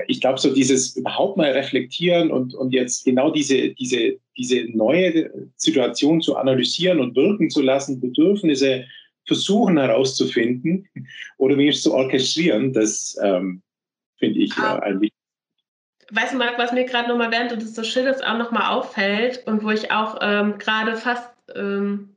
ich 0.06 0.20
glaube, 0.20 0.38
so 0.38 0.54
dieses 0.54 0.96
überhaupt 0.96 1.36
mal 1.36 1.50
reflektieren 1.50 2.30
und, 2.30 2.54
und 2.54 2.72
jetzt 2.72 3.04
genau 3.04 3.30
diese, 3.30 3.70
diese, 3.70 4.16
diese 4.36 4.64
neue 4.76 5.30
Situation 5.56 6.20
zu 6.20 6.36
analysieren 6.36 7.00
und 7.00 7.16
wirken 7.16 7.50
zu 7.50 7.62
lassen, 7.62 8.00
Bedürfnisse 8.00 8.84
versuchen 9.26 9.78
herauszufinden 9.78 10.88
oder 11.38 11.56
wenigstens 11.58 11.84
zu 11.84 11.94
orchestrieren, 11.94 12.72
das 12.72 13.18
ähm, 13.22 13.62
finde 14.18 14.40
ich 14.40 14.52
ah. 14.56 14.78
äh, 14.78 14.82
eigentlich 14.82 15.10
Weißt 16.10 16.34
du, 16.34 16.38
Marc, 16.38 16.58
was 16.58 16.72
mir 16.72 16.84
gerade 16.84 17.08
nochmal 17.08 17.32
während 17.32 17.50
du 17.50 17.56
das 17.56 17.74
so 17.74 17.82
schilderst 17.82 18.24
auch 18.24 18.36
nochmal 18.36 18.72
auffällt 18.72 19.42
und 19.46 19.64
wo 19.64 19.70
ich 19.70 19.90
auch 19.90 20.18
ähm, 20.20 20.58
gerade 20.58 20.96
fast 20.96 21.33
ähm, 21.54 22.14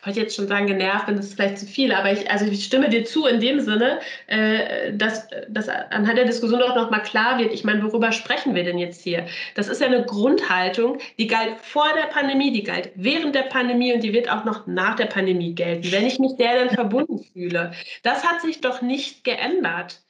ich 0.00 0.06
wollte 0.06 0.20
jetzt 0.20 0.36
schon 0.36 0.48
sagen, 0.48 0.66
genervt 0.66 1.06
bin, 1.06 1.16
das 1.16 1.26
ist 1.26 1.34
vielleicht 1.34 1.58
zu 1.58 1.66
viel, 1.66 1.92
aber 1.92 2.10
ich, 2.10 2.30
also 2.30 2.46
ich 2.46 2.64
stimme 2.64 2.88
dir 2.88 3.04
zu 3.04 3.26
in 3.26 3.40
dem 3.40 3.60
Sinne, 3.60 4.00
äh, 4.28 4.94
dass, 4.94 5.28
dass 5.48 5.68
anhand 5.68 6.16
der 6.16 6.24
Diskussion 6.24 6.62
auch 6.62 6.74
nochmal 6.74 7.02
klar 7.02 7.38
wird, 7.38 7.52
ich 7.52 7.64
meine, 7.64 7.82
worüber 7.82 8.12
sprechen 8.12 8.54
wir 8.54 8.64
denn 8.64 8.78
jetzt 8.78 9.02
hier? 9.02 9.26
Das 9.54 9.68
ist 9.68 9.80
ja 9.80 9.88
eine 9.88 10.04
Grundhaltung, 10.04 10.98
die 11.18 11.26
galt 11.26 11.60
vor 11.60 11.88
der 11.94 12.06
Pandemie, 12.06 12.52
die 12.52 12.62
galt 12.62 12.92
während 12.94 13.34
der 13.34 13.42
Pandemie 13.42 13.92
und 13.92 14.02
die 14.02 14.12
wird 14.12 14.30
auch 14.30 14.44
noch 14.44 14.66
nach 14.66 14.96
der 14.96 15.06
Pandemie 15.06 15.54
gelten, 15.54 15.92
wenn 15.92 16.06
ich 16.06 16.18
mich 16.18 16.36
der 16.36 16.64
dann 16.64 16.70
verbunden 16.74 17.22
fühle. 17.32 17.72
Das 18.02 18.24
hat 18.24 18.40
sich 18.40 18.60
doch 18.60 18.80
nicht 18.80 19.24
geändert. 19.24 20.00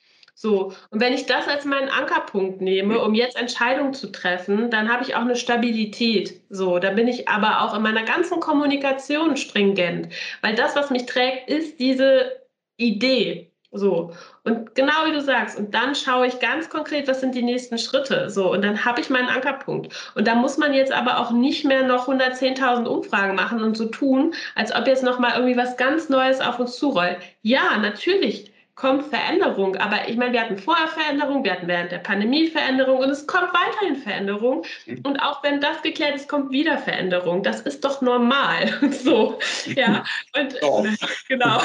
So, 0.43 0.73
und 0.89 1.03
wenn 1.03 1.13
ich 1.13 1.27
das 1.27 1.47
als 1.49 1.67
meinen 1.67 1.91
Ankerpunkt 1.91 2.63
nehme, 2.63 2.99
um 3.05 3.15
jetzt 3.15 3.37
Entscheidungen 3.37 3.93
zu 3.93 4.11
treffen, 4.11 4.71
dann 4.71 4.91
habe 4.91 5.03
ich 5.03 5.15
auch 5.15 5.21
eine 5.21 5.37
Stabilität. 5.37 6.41
So, 6.49 6.79
da 6.79 6.93
bin 6.93 7.09
ich 7.09 7.29
aber 7.29 7.61
auch 7.61 7.77
in 7.77 7.83
meiner 7.83 8.05
ganzen 8.05 8.41
Kommunikation 8.41 9.37
stringent, 9.37 10.09
weil 10.41 10.55
das, 10.55 10.75
was 10.75 10.89
mich 10.89 11.05
trägt, 11.05 11.51
ist 11.51 11.79
diese 11.79 12.41
Idee. 12.79 13.53
So, 13.71 14.15
und 14.45 14.75
genau 14.75 15.05
wie 15.05 15.13
du 15.13 15.21
sagst, 15.21 15.59
und 15.59 15.75
dann 15.75 15.95
schaue 15.95 16.27
ich 16.27 16.41
ganz 16.41 16.71
konkret, 16.71 17.07
was 17.07 17.21
sind 17.21 17.35
die 17.35 17.43
nächsten 17.43 17.77
Schritte. 17.77 18.31
So, 18.31 18.51
und 18.51 18.65
dann 18.65 18.87
habe 18.87 19.03
ich 19.03 19.11
meinen 19.11 19.29
Ankerpunkt. 19.29 19.93
Und 20.15 20.27
da 20.27 20.35
muss 20.35 20.57
man 20.57 20.73
jetzt 20.73 20.91
aber 20.91 21.19
auch 21.19 21.33
nicht 21.33 21.67
mehr 21.67 21.87
noch 21.87 22.09
110.000 22.09 22.87
Umfragen 22.87 23.35
machen 23.35 23.63
und 23.63 23.77
so 23.77 23.85
tun, 23.85 24.33
als 24.55 24.75
ob 24.75 24.87
jetzt 24.87 25.03
nochmal 25.03 25.33
irgendwie 25.35 25.59
was 25.59 25.77
ganz 25.77 26.09
Neues 26.09 26.41
auf 26.41 26.59
uns 26.59 26.79
zurollt. 26.79 27.19
Ja, 27.43 27.77
natürlich 27.77 28.51
kommt 28.81 29.07
Veränderung. 29.09 29.77
Aber 29.77 30.09
ich 30.09 30.17
meine, 30.17 30.33
wir 30.33 30.41
hatten 30.41 30.57
vorher 30.57 30.89
Veränderung, 30.89 31.45
wir 31.45 31.53
hatten 31.53 31.69
während 31.69 31.93
der 31.93 31.99
Pandemie 31.99 32.47
Veränderung 32.47 32.99
und 32.99 33.11
es 33.11 33.27
kommt 33.27 33.53
weiterhin 33.53 33.97
Veränderung. 33.97 34.65
Und 35.03 35.19
auch 35.19 35.43
wenn 35.43 35.61
das 35.61 35.83
geklärt 35.83 36.17
ist, 36.17 36.29
kommt 36.29 36.51
wieder 36.51 36.79
Veränderung. 36.79 37.43
Das 37.43 37.61
ist 37.61 37.85
doch 37.85 38.01
normal. 38.01 38.73
so, 38.91 39.39
ja. 39.67 40.05
Und 40.37 40.57
oh. 40.63 40.87
genau 41.29 41.61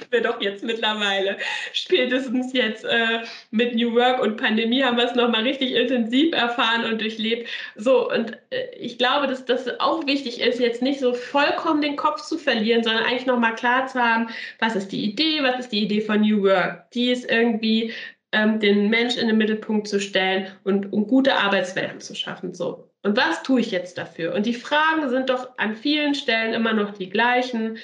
wir 0.10 0.22
doch 0.22 0.40
jetzt 0.40 0.64
mittlerweile. 0.64 1.36
Spätestens 1.72 2.52
jetzt 2.52 2.84
äh, 2.84 3.20
mit 3.50 3.74
New 3.74 3.94
Work 3.94 4.22
und 4.22 4.36
Pandemie 4.36 4.82
haben 4.82 4.96
wir 4.96 5.04
es 5.04 5.14
nochmal 5.14 5.42
richtig 5.42 5.72
intensiv 5.72 6.34
erfahren 6.34 6.84
und 6.84 7.00
durchlebt. 7.00 7.48
So, 7.76 8.10
und 8.10 8.38
äh, 8.50 8.74
ich 8.78 8.98
glaube, 8.98 9.26
dass 9.26 9.44
das 9.44 9.80
auch 9.80 10.06
wichtig 10.06 10.40
ist, 10.40 10.60
jetzt 10.60 10.82
nicht 10.82 11.00
so 11.00 11.14
vollkommen 11.14 11.80
den 11.80 11.96
Kopf 11.96 12.22
zu 12.22 12.38
verlieren, 12.38 12.82
sondern 12.82 13.04
eigentlich 13.04 13.26
nochmal 13.26 13.54
klar 13.54 13.86
zu 13.86 14.00
haben, 14.00 14.28
was 14.58 14.76
ist 14.76 14.92
die 14.92 15.04
Idee, 15.04 15.42
was 15.42 15.58
ist 15.60 15.72
die 15.72 15.82
Idee 15.82 16.00
von 16.00 16.20
New 16.20 16.42
Work. 16.42 16.90
Die 16.92 17.10
ist 17.10 17.30
irgendwie 17.30 17.92
ähm, 18.34 18.60
den 18.60 18.90
Mensch 18.90 19.16
in 19.16 19.28
den 19.28 19.38
Mittelpunkt 19.38 19.88
zu 19.88 20.00
stellen 20.00 20.48
und, 20.64 20.92
und 20.92 21.06
gute 21.06 21.36
Arbeitswelten 21.36 22.00
zu 22.00 22.14
schaffen. 22.14 22.52
So. 22.52 22.90
Und 23.02 23.16
was 23.16 23.42
tue 23.42 23.60
ich 23.60 23.70
jetzt 23.70 23.98
dafür? 23.98 24.34
Und 24.34 24.46
die 24.46 24.54
Fragen 24.54 25.08
sind 25.08 25.30
doch 25.30 25.56
an 25.58 25.76
vielen 25.76 26.14
Stellen 26.14 26.52
immer 26.52 26.72
noch 26.72 26.94
die 26.94 27.10
gleichen 27.10 27.78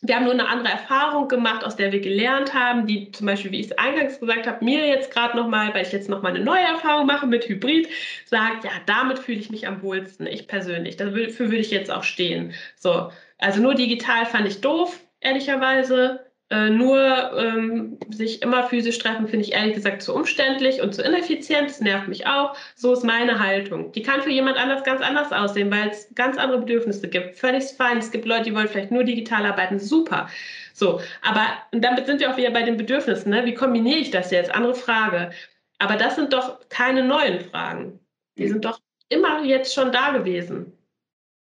wir 0.00 0.14
haben 0.14 0.24
nur 0.24 0.32
eine 0.32 0.48
andere 0.48 0.72
Erfahrung 0.72 1.26
gemacht, 1.26 1.64
aus 1.64 1.74
der 1.74 1.90
wir 1.90 2.00
gelernt 2.00 2.54
haben, 2.54 2.86
die 2.86 3.10
zum 3.10 3.26
Beispiel, 3.26 3.50
wie 3.50 3.60
ich 3.60 3.66
es 3.66 3.78
eingangs 3.78 4.20
gesagt 4.20 4.46
habe, 4.46 4.64
mir 4.64 4.86
jetzt 4.86 5.12
gerade 5.12 5.36
nochmal, 5.36 5.74
weil 5.74 5.82
ich 5.84 5.92
jetzt 5.92 6.08
nochmal 6.08 6.34
eine 6.34 6.44
neue 6.44 6.62
Erfahrung 6.62 7.06
mache 7.06 7.26
mit 7.26 7.48
Hybrid, 7.48 7.88
sagt, 8.24 8.64
ja, 8.64 8.70
damit 8.86 9.18
fühle 9.18 9.40
ich 9.40 9.50
mich 9.50 9.66
am 9.66 9.82
wohlsten, 9.82 10.26
ich 10.26 10.46
persönlich. 10.46 10.96
Dafür 10.96 11.38
würde 11.38 11.56
ich 11.56 11.70
jetzt 11.70 11.90
auch 11.90 12.04
stehen. 12.04 12.54
So, 12.76 13.10
also 13.38 13.60
nur 13.60 13.74
digital 13.74 14.24
fand 14.26 14.46
ich 14.46 14.60
doof, 14.60 15.00
ehrlicherweise. 15.20 16.27
Äh, 16.50 16.70
nur 16.70 16.98
ähm, 17.36 17.98
sich 18.08 18.40
immer 18.40 18.64
physisch 18.64 18.98
treffen, 18.98 19.28
finde 19.28 19.44
ich 19.44 19.52
ehrlich 19.52 19.74
gesagt 19.74 20.00
zu 20.00 20.14
umständlich 20.14 20.80
und 20.80 20.94
zu 20.94 21.02
ineffizient. 21.02 21.68
Das 21.68 21.80
nervt 21.80 22.08
mich 22.08 22.26
auch. 22.26 22.56
So 22.74 22.94
ist 22.94 23.04
meine 23.04 23.38
Haltung. 23.38 23.92
Die 23.92 24.02
kann 24.02 24.22
für 24.22 24.30
jemand 24.30 24.56
anders 24.56 24.82
ganz 24.82 25.02
anders 25.02 25.30
aussehen, 25.30 25.70
weil 25.70 25.90
es 25.90 26.08
ganz 26.14 26.38
andere 26.38 26.60
Bedürfnisse 26.60 27.08
gibt. 27.08 27.36
Völlig 27.36 27.64
fein. 27.76 27.98
Es 27.98 28.10
gibt 28.10 28.24
Leute, 28.24 28.44
die 28.44 28.54
wollen 28.54 28.68
vielleicht 28.68 28.90
nur 28.90 29.04
digital 29.04 29.44
arbeiten. 29.44 29.78
Super. 29.78 30.30
So, 30.72 31.00
aber 31.20 31.48
und 31.72 31.84
damit 31.84 32.06
sind 32.06 32.20
wir 32.20 32.30
auch 32.30 32.38
wieder 32.38 32.50
bei 32.50 32.62
den 32.62 32.78
Bedürfnissen. 32.78 33.30
Ne? 33.30 33.44
Wie 33.44 33.54
kombiniere 33.54 33.98
ich 33.98 34.10
das 34.10 34.30
jetzt? 34.30 34.54
Andere 34.54 34.74
Frage. 34.74 35.30
Aber 35.78 35.96
das 35.96 36.16
sind 36.16 36.32
doch 36.32 36.60
keine 36.70 37.04
neuen 37.04 37.40
Fragen. 37.40 38.00
Die 38.38 38.48
sind 38.48 38.64
doch 38.64 38.80
immer 39.10 39.44
jetzt 39.44 39.74
schon 39.74 39.92
da 39.92 40.12
gewesen. 40.12 40.72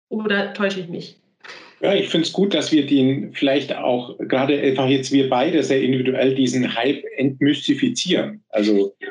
Oder 0.09 0.53
täusche 0.53 0.81
ich 0.81 0.89
mich? 0.89 1.21
Ja, 1.81 1.95
ich 1.95 2.09
finde 2.09 2.27
es 2.27 2.33
gut, 2.33 2.55
dass 2.55 2.73
wir 2.73 2.87
den 2.87 3.33
vielleicht 3.33 3.75
auch 3.75 4.17
gerade 4.19 4.59
einfach 4.59 4.89
jetzt 4.89 5.13
wir 5.13 5.29
beide 5.29 5.63
sehr 5.63 5.83
individuell 5.83 6.35
diesen 6.35 6.75
Hype 6.75 7.05
entmystifizieren. 7.17 8.43
Also 8.49 8.95
ja. 9.01 9.09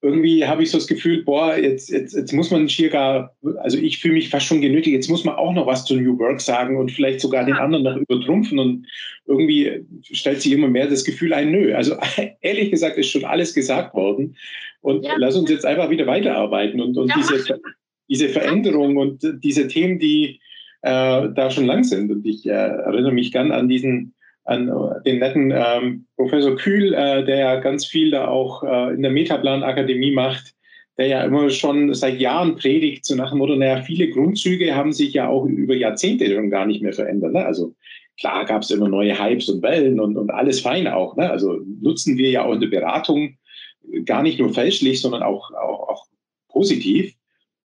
irgendwie 0.00 0.44
habe 0.44 0.64
ich 0.64 0.72
so 0.72 0.78
das 0.78 0.88
Gefühl, 0.88 1.22
boah, 1.22 1.56
jetzt, 1.56 1.90
jetzt, 1.90 2.14
jetzt 2.14 2.32
muss 2.32 2.50
man 2.50 2.66
hier 2.66 2.88
gar, 2.88 3.36
also 3.58 3.78
ich 3.78 3.98
fühle 3.98 4.14
mich 4.14 4.30
fast 4.30 4.46
schon 4.46 4.60
genötigt, 4.60 4.94
jetzt 4.94 5.10
muss 5.10 5.24
man 5.24 5.36
auch 5.36 5.52
noch 5.52 5.66
was 5.66 5.84
zu 5.84 5.94
New 5.94 6.18
Work 6.18 6.40
sagen 6.40 6.76
und 6.76 6.90
vielleicht 6.90 7.20
sogar 7.20 7.42
ja. 7.42 7.46
den 7.46 7.56
anderen 7.56 7.84
noch 7.84 7.96
übertrumpfen 7.96 8.58
und 8.58 8.86
irgendwie 9.26 9.86
stellt 10.02 10.42
sich 10.42 10.50
immer 10.50 10.68
mehr 10.68 10.88
das 10.88 11.04
Gefühl 11.04 11.32
ein, 11.32 11.52
nö. 11.52 11.72
Also 11.72 11.96
ehrlich 12.40 12.72
gesagt 12.72 12.98
ist 12.98 13.10
schon 13.10 13.24
alles 13.24 13.54
gesagt 13.54 13.94
worden 13.94 14.36
und 14.80 15.04
ja. 15.04 15.14
lass 15.18 15.36
uns 15.36 15.50
jetzt 15.50 15.64
einfach 15.64 15.88
wieder 15.88 16.08
weiterarbeiten 16.08 16.80
und, 16.80 16.98
und 16.98 17.12
diese, 17.16 17.60
diese 18.08 18.28
Veränderung 18.28 18.96
und 18.96 19.20
diese 19.44 19.68
Themen, 19.68 20.00
die 20.00 20.40
äh, 20.82 21.28
da 21.34 21.50
schon 21.50 21.66
lang 21.66 21.84
sind. 21.84 22.10
Und 22.10 22.26
ich 22.26 22.46
äh, 22.46 22.50
erinnere 22.50 23.12
mich 23.12 23.32
gern 23.32 23.52
an 23.52 23.68
diesen, 23.68 24.14
an 24.44 24.70
den 25.04 25.18
netten 25.18 25.52
ähm, 25.54 26.06
Professor 26.16 26.56
Kühl, 26.56 26.94
äh, 26.94 27.24
der 27.24 27.36
ja 27.36 27.60
ganz 27.60 27.86
viel 27.86 28.10
da 28.10 28.28
auch 28.28 28.62
äh, 28.62 28.94
in 28.94 29.02
der 29.02 29.10
Metaplan 29.10 29.62
Akademie 29.62 30.12
macht, 30.12 30.54
der 30.98 31.06
ja 31.06 31.24
immer 31.24 31.48
schon 31.50 31.94
seit 31.94 32.20
Jahren 32.20 32.56
predigt, 32.56 33.04
so 33.04 33.14
nach 33.14 33.30
dem 33.30 33.38
Motto, 33.38 33.56
naja, 33.56 33.82
viele 33.82 34.10
Grundzüge 34.10 34.74
haben 34.74 34.92
sich 34.92 35.14
ja 35.14 35.28
auch 35.28 35.46
über 35.46 35.74
Jahrzehnte 35.74 36.26
schon 36.26 36.50
gar 36.50 36.66
nicht 36.66 36.82
mehr 36.82 36.92
verändert. 36.92 37.32
Ne? 37.32 37.44
Also 37.44 37.74
klar 38.18 38.44
gab 38.44 38.62
es 38.62 38.70
immer 38.70 38.88
neue 38.88 39.18
Hypes 39.18 39.48
und 39.48 39.62
Wellen 39.62 40.00
und, 40.00 40.16
und 40.16 40.30
alles 40.30 40.60
fein 40.60 40.86
auch. 40.86 41.16
Ne? 41.16 41.30
Also 41.30 41.60
nutzen 41.80 42.18
wir 42.18 42.30
ja 42.30 42.44
auch 42.44 42.52
in 42.52 42.60
der 42.60 42.68
Beratung 42.68 43.36
gar 44.04 44.22
nicht 44.22 44.38
nur 44.38 44.52
fälschlich, 44.52 45.00
sondern 45.00 45.22
auch, 45.22 45.50
auch, 45.52 45.88
auch 45.88 46.06
positiv. 46.48 47.14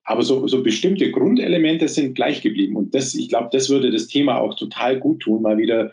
Aber 0.05 0.23
so, 0.23 0.47
so 0.47 0.63
bestimmte 0.63 1.11
Grundelemente 1.11 1.87
sind 1.87 2.15
gleich 2.15 2.41
geblieben. 2.41 2.75
Und 2.75 2.93
das, 2.93 3.15
ich 3.15 3.29
glaube, 3.29 3.49
das 3.51 3.69
würde 3.69 3.91
das 3.91 4.07
Thema 4.07 4.39
auch 4.39 4.55
total 4.55 4.99
gut 4.99 5.21
tun, 5.21 5.41
mal 5.41 5.57
wieder 5.57 5.91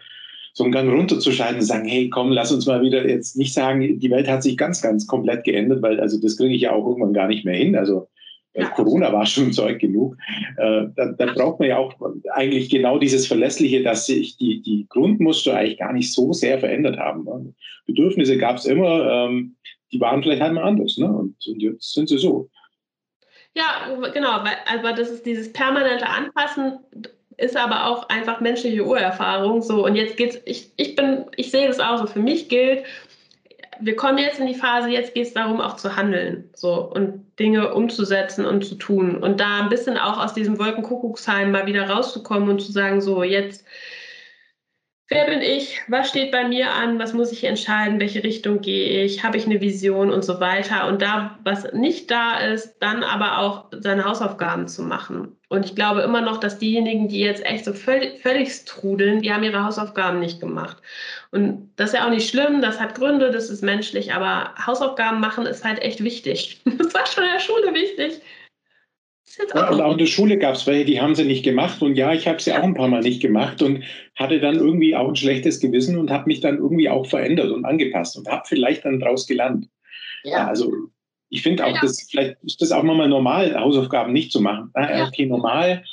so 0.52 0.64
einen 0.64 0.72
Gang 0.72 0.90
runterzuschalten 0.90 1.60
und 1.60 1.64
sagen, 1.64 1.88
hey, 1.88 2.10
komm, 2.10 2.32
lass 2.32 2.52
uns 2.52 2.66
mal 2.66 2.82
wieder 2.82 3.08
jetzt 3.08 3.36
nicht 3.36 3.54
sagen, 3.54 3.98
die 4.00 4.10
Welt 4.10 4.28
hat 4.28 4.42
sich 4.42 4.56
ganz, 4.56 4.82
ganz 4.82 5.06
komplett 5.06 5.44
geändert, 5.44 5.80
weil 5.82 6.00
also 6.00 6.20
das 6.20 6.36
kriege 6.36 6.54
ich 6.54 6.62
ja 6.62 6.72
auch 6.72 6.86
irgendwann 6.86 7.12
gar 7.12 7.28
nicht 7.28 7.44
mehr 7.44 7.54
hin. 7.54 7.76
Also 7.76 8.08
äh, 8.52 8.62
ja. 8.62 8.68
Corona 8.70 9.12
war 9.12 9.26
schon 9.26 9.52
Zeug 9.52 9.78
genug. 9.78 10.16
Äh, 10.56 10.86
da, 10.96 11.12
da, 11.16 11.32
braucht 11.32 11.60
man 11.60 11.68
ja 11.68 11.78
auch 11.78 11.94
eigentlich 12.34 12.68
genau 12.68 12.98
dieses 12.98 13.26
Verlässliche, 13.26 13.82
dass 13.82 14.06
sich 14.06 14.36
die, 14.36 14.60
die 14.62 14.86
Grundmuster 14.88 15.56
eigentlich 15.56 15.78
gar 15.78 15.92
nicht 15.92 16.12
so 16.12 16.32
sehr 16.32 16.58
verändert 16.58 16.98
haben. 16.98 17.24
Ne? 17.24 17.54
Bedürfnisse 17.86 18.36
gab 18.36 18.56
es 18.56 18.66
immer, 18.66 19.28
ähm, 19.28 19.56
die 19.92 20.00
waren 20.00 20.22
vielleicht 20.22 20.42
einmal 20.42 20.64
anders. 20.64 20.98
Ne? 20.98 21.06
Und, 21.06 21.36
und 21.46 21.62
jetzt 21.62 21.92
sind 21.94 22.08
sie 22.08 22.18
so. 22.18 22.48
Ja, 23.54 23.88
genau, 24.12 24.30
aber 24.30 24.92
das 24.92 25.10
ist 25.10 25.26
dieses 25.26 25.52
permanente 25.52 26.08
Anpassen, 26.08 26.78
ist 27.36 27.56
aber 27.56 27.86
auch 27.86 28.08
einfach 28.08 28.40
menschliche 28.40 28.84
Urerfahrung. 28.84 29.62
So, 29.62 29.84
und 29.84 29.96
jetzt 29.96 30.16
geht's, 30.16 30.38
ich, 30.44 30.70
ich 30.76 30.94
bin, 30.94 31.26
ich 31.36 31.50
sehe 31.50 31.66
das 31.66 31.80
auch 31.80 31.98
so, 31.98 32.06
für 32.06 32.20
mich 32.20 32.48
gilt, 32.48 32.84
wir 33.80 33.96
kommen 33.96 34.18
jetzt 34.18 34.38
in 34.38 34.46
die 34.46 34.54
Phase, 34.54 34.90
jetzt 34.90 35.14
geht 35.14 35.26
es 35.26 35.32
darum, 35.32 35.60
auch 35.60 35.76
zu 35.76 35.96
handeln 35.96 36.50
so 36.54 36.74
und 36.82 37.24
Dinge 37.38 37.72
umzusetzen 37.74 38.44
und 38.44 38.64
zu 38.64 38.74
tun. 38.74 39.16
Und 39.16 39.40
da 39.40 39.60
ein 39.60 39.70
bisschen 39.70 39.96
auch 39.96 40.22
aus 40.22 40.34
diesem 40.34 40.58
Wolkenkuckucksheim 40.58 41.50
mal 41.50 41.66
wieder 41.66 41.88
rauszukommen 41.88 42.50
und 42.50 42.60
zu 42.60 42.72
sagen, 42.72 43.00
so 43.00 43.22
jetzt 43.22 43.64
Wer 45.12 45.24
bin 45.26 45.42
ich? 45.42 45.80
Was 45.88 46.08
steht 46.08 46.30
bei 46.30 46.46
mir 46.46 46.72
an? 46.72 47.00
Was 47.00 47.12
muss 47.14 47.32
ich 47.32 47.42
entscheiden? 47.42 47.98
Welche 47.98 48.22
Richtung 48.22 48.60
gehe 48.60 49.02
ich? 49.04 49.24
Habe 49.24 49.38
ich 49.38 49.44
eine 49.44 49.60
Vision 49.60 50.12
und 50.12 50.24
so 50.24 50.38
weiter? 50.38 50.86
Und 50.86 51.02
da, 51.02 51.36
was 51.42 51.72
nicht 51.72 52.12
da 52.12 52.38
ist, 52.38 52.76
dann 52.78 53.02
aber 53.02 53.38
auch 53.38 53.64
seine 53.72 54.04
Hausaufgaben 54.04 54.68
zu 54.68 54.82
machen. 54.82 55.36
Und 55.48 55.64
ich 55.66 55.74
glaube 55.74 56.02
immer 56.02 56.20
noch, 56.20 56.38
dass 56.38 56.60
diejenigen, 56.60 57.08
die 57.08 57.18
jetzt 57.18 57.44
echt 57.44 57.64
so 57.64 57.72
völlig, 57.72 58.22
völlig 58.22 58.64
trudeln, 58.66 59.20
die 59.20 59.34
haben 59.34 59.42
ihre 59.42 59.64
Hausaufgaben 59.64 60.20
nicht 60.20 60.38
gemacht. 60.38 60.76
Und 61.32 61.72
das 61.74 61.90
ist 61.90 61.98
ja 61.98 62.06
auch 62.06 62.10
nicht 62.10 62.30
schlimm, 62.30 62.62
das 62.62 62.78
hat 62.78 62.94
Gründe, 62.94 63.32
das 63.32 63.50
ist 63.50 63.64
menschlich, 63.64 64.14
aber 64.14 64.54
Hausaufgaben 64.64 65.18
machen 65.18 65.44
ist 65.44 65.64
halt 65.64 65.82
echt 65.82 66.04
wichtig. 66.04 66.62
Das 66.78 66.94
war 66.94 67.06
schon 67.06 67.24
in 67.24 67.32
der 67.32 67.40
Schule 67.40 67.74
wichtig. 67.74 68.20
Ja, 69.54 69.70
und 69.70 69.80
auch 69.80 69.92
in 69.92 69.98
der 69.98 70.06
Schule 70.06 70.38
gab 70.38 70.54
es 70.54 70.66
welche, 70.66 70.84
die 70.84 71.00
haben 71.00 71.14
sie 71.14 71.24
nicht 71.24 71.44
gemacht. 71.44 71.80
Und 71.82 71.94
ja, 71.94 72.12
ich 72.12 72.26
habe 72.26 72.40
sie 72.40 72.52
auch 72.52 72.62
ein 72.62 72.74
paar 72.74 72.88
Mal 72.88 73.02
nicht 73.02 73.22
gemacht 73.22 73.62
und 73.62 73.84
hatte 74.16 74.40
dann 74.40 74.56
irgendwie 74.56 74.96
auch 74.96 75.08
ein 75.08 75.16
schlechtes 75.16 75.60
Gewissen 75.60 75.98
und 75.98 76.10
habe 76.10 76.26
mich 76.26 76.40
dann 76.40 76.58
irgendwie 76.58 76.88
auch 76.88 77.06
verändert 77.06 77.50
und 77.50 77.64
angepasst 77.64 78.16
und 78.16 78.28
habe 78.28 78.42
vielleicht 78.46 78.84
dann 78.84 79.00
daraus 79.00 79.26
gelernt. 79.26 79.68
Ja. 80.24 80.48
Also 80.48 80.72
ich 81.28 81.42
finde 81.42 81.64
auch, 81.64 81.74
ja. 81.74 81.80
das, 81.80 82.08
vielleicht 82.10 82.42
ist 82.42 82.60
das 82.60 82.72
auch 82.72 82.82
nochmal 82.82 83.08
normal, 83.08 83.58
Hausaufgaben 83.58 84.12
nicht 84.12 84.32
zu 84.32 84.40
machen. 84.40 84.70
Ah, 84.74 85.06
okay, 85.06 85.26
normal. 85.26 85.84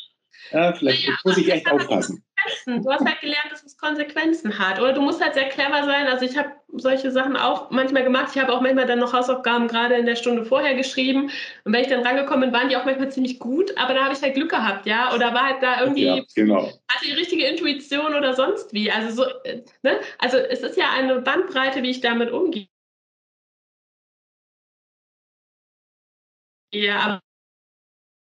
Ja, 0.51 0.73
vielleicht 0.73 1.09
muss 1.25 1.37
ich 1.37 1.51
echt 1.51 1.69
aufpassen. 1.69 2.23
Du 2.65 2.89
hast 2.89 3.05
halt 3.05 3.19
gelernt, 3.19 3.51
dass 3.51 3.63
es 3.63 3.77
Konsequenzen 3.77 4.57
hat. 4.57 4.79
Oder 4.79 4.93
du 4.93 5.01
musst 5.01 5.21
halt 5.21 5.33
sehr 5.33 5.49
clever 5.49 5.83
sein. 5.83 6.07
Also 6.07 6.25
ich 6.25 6.37
habe 6.37 6.51
solche 6.73 7.11
Sachen 7.11 7.35
auch 7.35 7.71
manchmal 7.71 8.03
gemacht. 8.03 8.31
Ich 8.33 8.41
habe 8.41 8.53
auch 8.53 8.61
manchmal 8.61 8.85
dann 8.85 8.99
noch 8.99 9.13
Hausaufgaben 9.13 9.67
gerade 9.67 9.95
in 9.95 10.05
der 10.05 10.15
Stunde 10.15 10.45
vorher 10.45 10.75
geschrieben. 10.75 11.29
Und 11.63 11.73
wenn 11.73 11.81
ich 11.81 11.87
dann 11.87 12.05
rangekommen 12.05 12.51
bin, 12.51 12.59
waren 12.59 12.69
die 12.69 12.77
auch 12.77 12.85
manchmal 12.85 13.11
ziemlich 13.11 13.39
gut. 13.39 13.75
Aber 13.77 13.93
da 13.93 14.05
habe 14.05 14.13
ich 14.13 14.21
halt 14.21 14.35
Glück 14.35 14.49
gehabt, 14.49 14.85
ja. 14.85 15.13
Oder 15.13 15.33
war 15.33 15.45
halt 15.45 15.63
da 15.63 15.81
irgendwie, 15.81 16.05
ja, 16.05 16.21
genau. 16.35 16.71
hatte 16.87 17.05
die 17.05 17.13
richtige 17.13 17.45
Intuition 17.45 18.15
oder 18.15 18.33
sonst 18.33 18.71
wie. 18.73 18.91
Also 18.91 19.23
so, 19.23 19.29
äh, 19.43 19.63
ne? 19.83 19.99
Also 20.19 20.37
es 20.37 20.61
ist 20.61 20.77
ja 20.77 20.91
eine 20.91 21.21
Bandbreite, 21.21 21.83
wie 21.83 21.89
ich 21.89 22.01
damit 22.01 22.31
umgehe. 22.31 22.67
Ja, 26.71 26.99
aber 26.99 27.21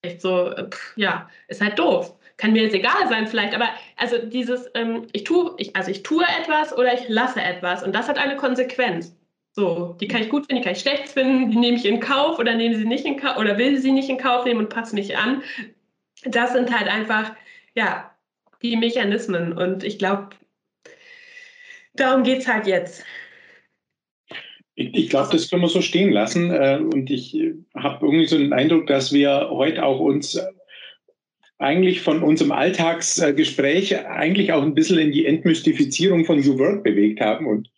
echt 0.02 0.22
so, 0.22 0.54
pff, 0.70 0.94
ja, 0.96 1.30
ist 1.48 1.62
halt 1.62 1.78
doof. 1.80 2.18
Kann 2.38 2.54
mir 2.54 2.64
jetzt 2.64 2.74
egal 2.74 3.08
sein 3.08 3.28
vielleicht, 3.28 3.54
aber 3.54 3.70
also 3.98 4.18
dieses, 4.18 4.70
ähm, 4.74 5.08
ich 5.14 5.24
tue, 5.24 5.54
ich, 5.58 5.76
also 5.76 5.92
ich 5.92 6.02
tue 6.02 6.24
etwas 6.42 6.76
oder 6.76 6.94
ich 6.94 7.08
lasse 7.08 7.42
etwas 7.42 7.84
und 7.84 7.94
das 7.94 8.08
hat 8.08 8.18
eine 8.18 8.36
Konsequenz. 8.36 9.16
So, 9.54 9.98
die 10.00 10.08
kann 10.08 10.22
ich 10.22 10.30
gut 10.30 10.46
finden, 10.46 10.62
die 10.62 10.64
kann 10.64 10.74
ich 10.74 10.82
schlecht 10.82 11.10
finden, 11.10 11.52
die 11.52 11.58
nehme 11.58 11.78
ich 11.78 11.86
in 11.86 12.00
Kauf 12.00 12.40
oder 12.40 12.56
nehme 12.56 12.76
sie 12.76 12.86
nicht 12.86 13.06
in 13.06 13.18
Kauf 13.18 13.38
oder 13.38 13.58
will 13.58 13.78
sie 13.78 13.92
nicht 13.92 14.10
in 14.10 14.18
Kauf 14.18 14.46
nehmen 14.46 14.62
und 14.62 14.70
passe 14.70 14.96
mich 14.96 15.18
an. 15.18 15.44
Das 16.24 16.54
sind 16.54 16.76
halt 16.76 16.88
einfach, 16.88 17.36
ja, 17.76 18.16
die 18.62 18.78
Mechanismen 18.78 19.54
und 19.54 19.84
ich 19.84 20.00
glaube, 20.00 20.30
darum 21.94 22.24
geht 22.24 22.40
es 22.40 22.48
halt 22.48 22.66
jetzt. 22.66 23.04
Ich, 24.76 24.94
ich 24.94 25.10
glaube, 25.10 25.30
das 25.32 25.50
können 25.50 25.62
wir 25.62 25.70
so 25.70 25.82
stehen 25.82 26.12
lassen. 26.12 26.52
Äh, 26.52 26.80
und 26.82 27.10
ich 27.10 27.36
äh, 27.36 27.54
habe 27.76 28.06
irgendwie 28.06 28.28
so 28.28 28.38
den 28.38 28.54
Eindruck, 28.54 28.88
dass 28.88 29.12
wir 29.12 29.50
heute 29.50 29.84
auch 29.84 30.00
uns 30.00 30.36
äh, 30.36 30.46
eigentlich 31.58 32.02
von 32.02 32.24
unserem 32.24 32.52
Alltagsgespräch 32.52 34.06
eigentlich 34.08 34.52
auch 34.52 34.64
ein 34.64 34.74
bisschen 34.74 34.98
in 34.98 35.12
die 35.12 35.26
Entmystifizierung 35.26 36.26
von 36.26 36.40
New 36.40 36.58
Work 36.58 36.84
bewegt 36.84 37.22
haben. 37.22 37.46
Und 37.46 37.70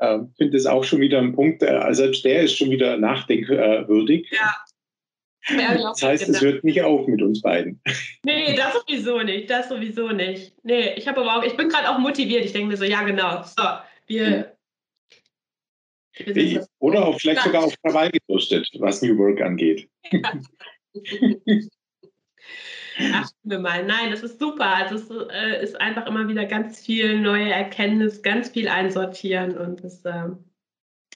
äh, 0.00 0.18
finde 0.36 0.56
das 0.56 0.66
auch 0.66 0.84
schon 0.84 1.00
wieder 1.00 1.18
ein 1.18 1.34
Punkt, 1.34 1.62
äh, 1.62 1.94
selbst 1.94 2.24
der 2.24 2.42
ist 2.42 2.56
schon 2.56 2.70
wieder 2.70 2.96
nachdenkwürdig. 2.96 4.28
Ja. 4.32 4.54
Das 5.56 6.02
heißt, 6.02 6.28
es 6.28 6.40
hört 6.40 6.64
nicht 6.64 6.82
auf 6.82 7.06
mit 7.06 7.22
uns 7.22 7.40
beiden. 7.40 7.80
Nee, 8.24 8.54
das 8.54 8.74
sowieso 8.74 9.20
nicht. 9.22 9.48
Das 9.48 9.68
sowieso 9.68 10.08
nicht. 10.10 10.52
Nee, 10.62 10.92
ich 10.96 11.08
habe 11.08 11.20
aber 11.20 11.38
auch, 11.38 11.42
ich 11.42 11.56
bin 11.56 11.68
gerade 11.68 11.88
auch 11.88 11.98
motiviert. 11.98 12.44
Ich 12.44 12.52
denke 12.52 12.68
mir 12.68 12.76
so, 12.76 12.84
ja, 12.84 13.02
genau. 13.02 13.42
So, 13.42 13.64
wir, 14.06 14.52
oder 16.78 17.06
auch 17.06 17.18
vielleicht 17.20 17.42
sogar 17.42 17.64
auf 17.64 17.74
Krawall 17.82 18.10
gerüstet, 18.10 18.68
was 18.78 19.02
New 19.02 19.16
Work 19.18 19.40
angeht. 19.40 19.88
Ach, 23.12 23.30
wir 23.42 23.58
mal. 23.58 23.84
Nein, 23.84 24.10
das 24.10 24.22
ist 24.22 24.38
super. 24.38 24.66
Also 24.66 24.96
es 24.96 25.10
äh, 25.32 25.62
ist 25.62 25.80
einfach 25.80 26.06
immer 26.06 26.28
wieder 26.28 26.44
ganz 26.44 26.84
viel 26.84 27.18
neue 27.18 27.50
Erkenntnis, 27.50 28.22
ganz 28.22 28.50
viel 28.50 28.68
einsortieren 28.68 29.56
und 29.56 29.82
es 29.82 30.04
äh, 30.04 30.28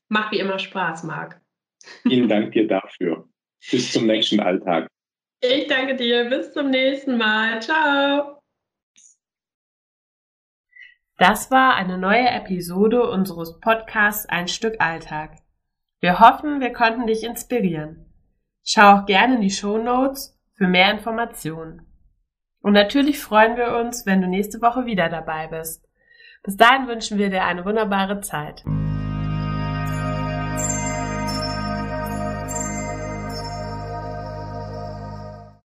macht 0.08 0.32
wie 0.32 0.38
immer 0.38 0.58
Spaß, 0.58 1.04
Marc. 1.04 1.40
Vielen 2.02 2.28
Dank 2.28 2.52
dir 2.52 2.66
dafür. 2.66 3.28
Bis 3.70 3.92
zum 3.92 4.06
nächsten 4.06 4.40
Alltag. 4.40 4.88
Ich 5.40 5.66
danke 5.66 5.96
dir. 5.96 6.24
Bis 6.24 6.52
zum 6.52 6.70
nächsten 6.70 7.18
Mal. 7.18 7.60
Ciao. 7.60 8.33
Das 11.26 11.50
war 11.50 11.74
eine 11.74 11.96
neue 11.96 12.28
Episode 12.28 13.08
unseres 13.08 13.58
Podcasts 13.58 14.28
Ein 14.28 14.46
Stück 14.46 14.78
Alltag. 14.78 15.38
Wir 16.00 16.20
hoffen, 16.20 16.60
wir 16.60 16.70
konnten 16.74 17.06
dich 17.06 17.24
inspirieren. 17.24 18.04
Schau 18.62 18.98
auch 18.98 19.06
gerne 19.06 19.36
in 19.36 19.40
die 19.40 19.48
Show 19.48 19.78
Notes 19.78 20.38
für 20.52 20.68
mehr 20.68 20.90
Informationen. 20.90 21.86
Und 22.60 22.74
natürlich 22.74 23.20
freuen 23.20 23.56
wir 23.56 23.74
uns, 23.74 24.04
wenn 24.04 24.20
du 24.20 24.28
nächste 24.28 24.60
Woche 24.60 24.84
wieder 24.84 25.08
dabei 25.08 25.46
bist. 25.46 25.88
Bis 26.42 26.58
dahin 26.58 26.88
wünschen 26.88 27.16
wir 27.16 27.30
dir 27.30 27.44
eine 27.44 27.64
wunderbare 27.64 28.20
Zeit. 28.20 28.62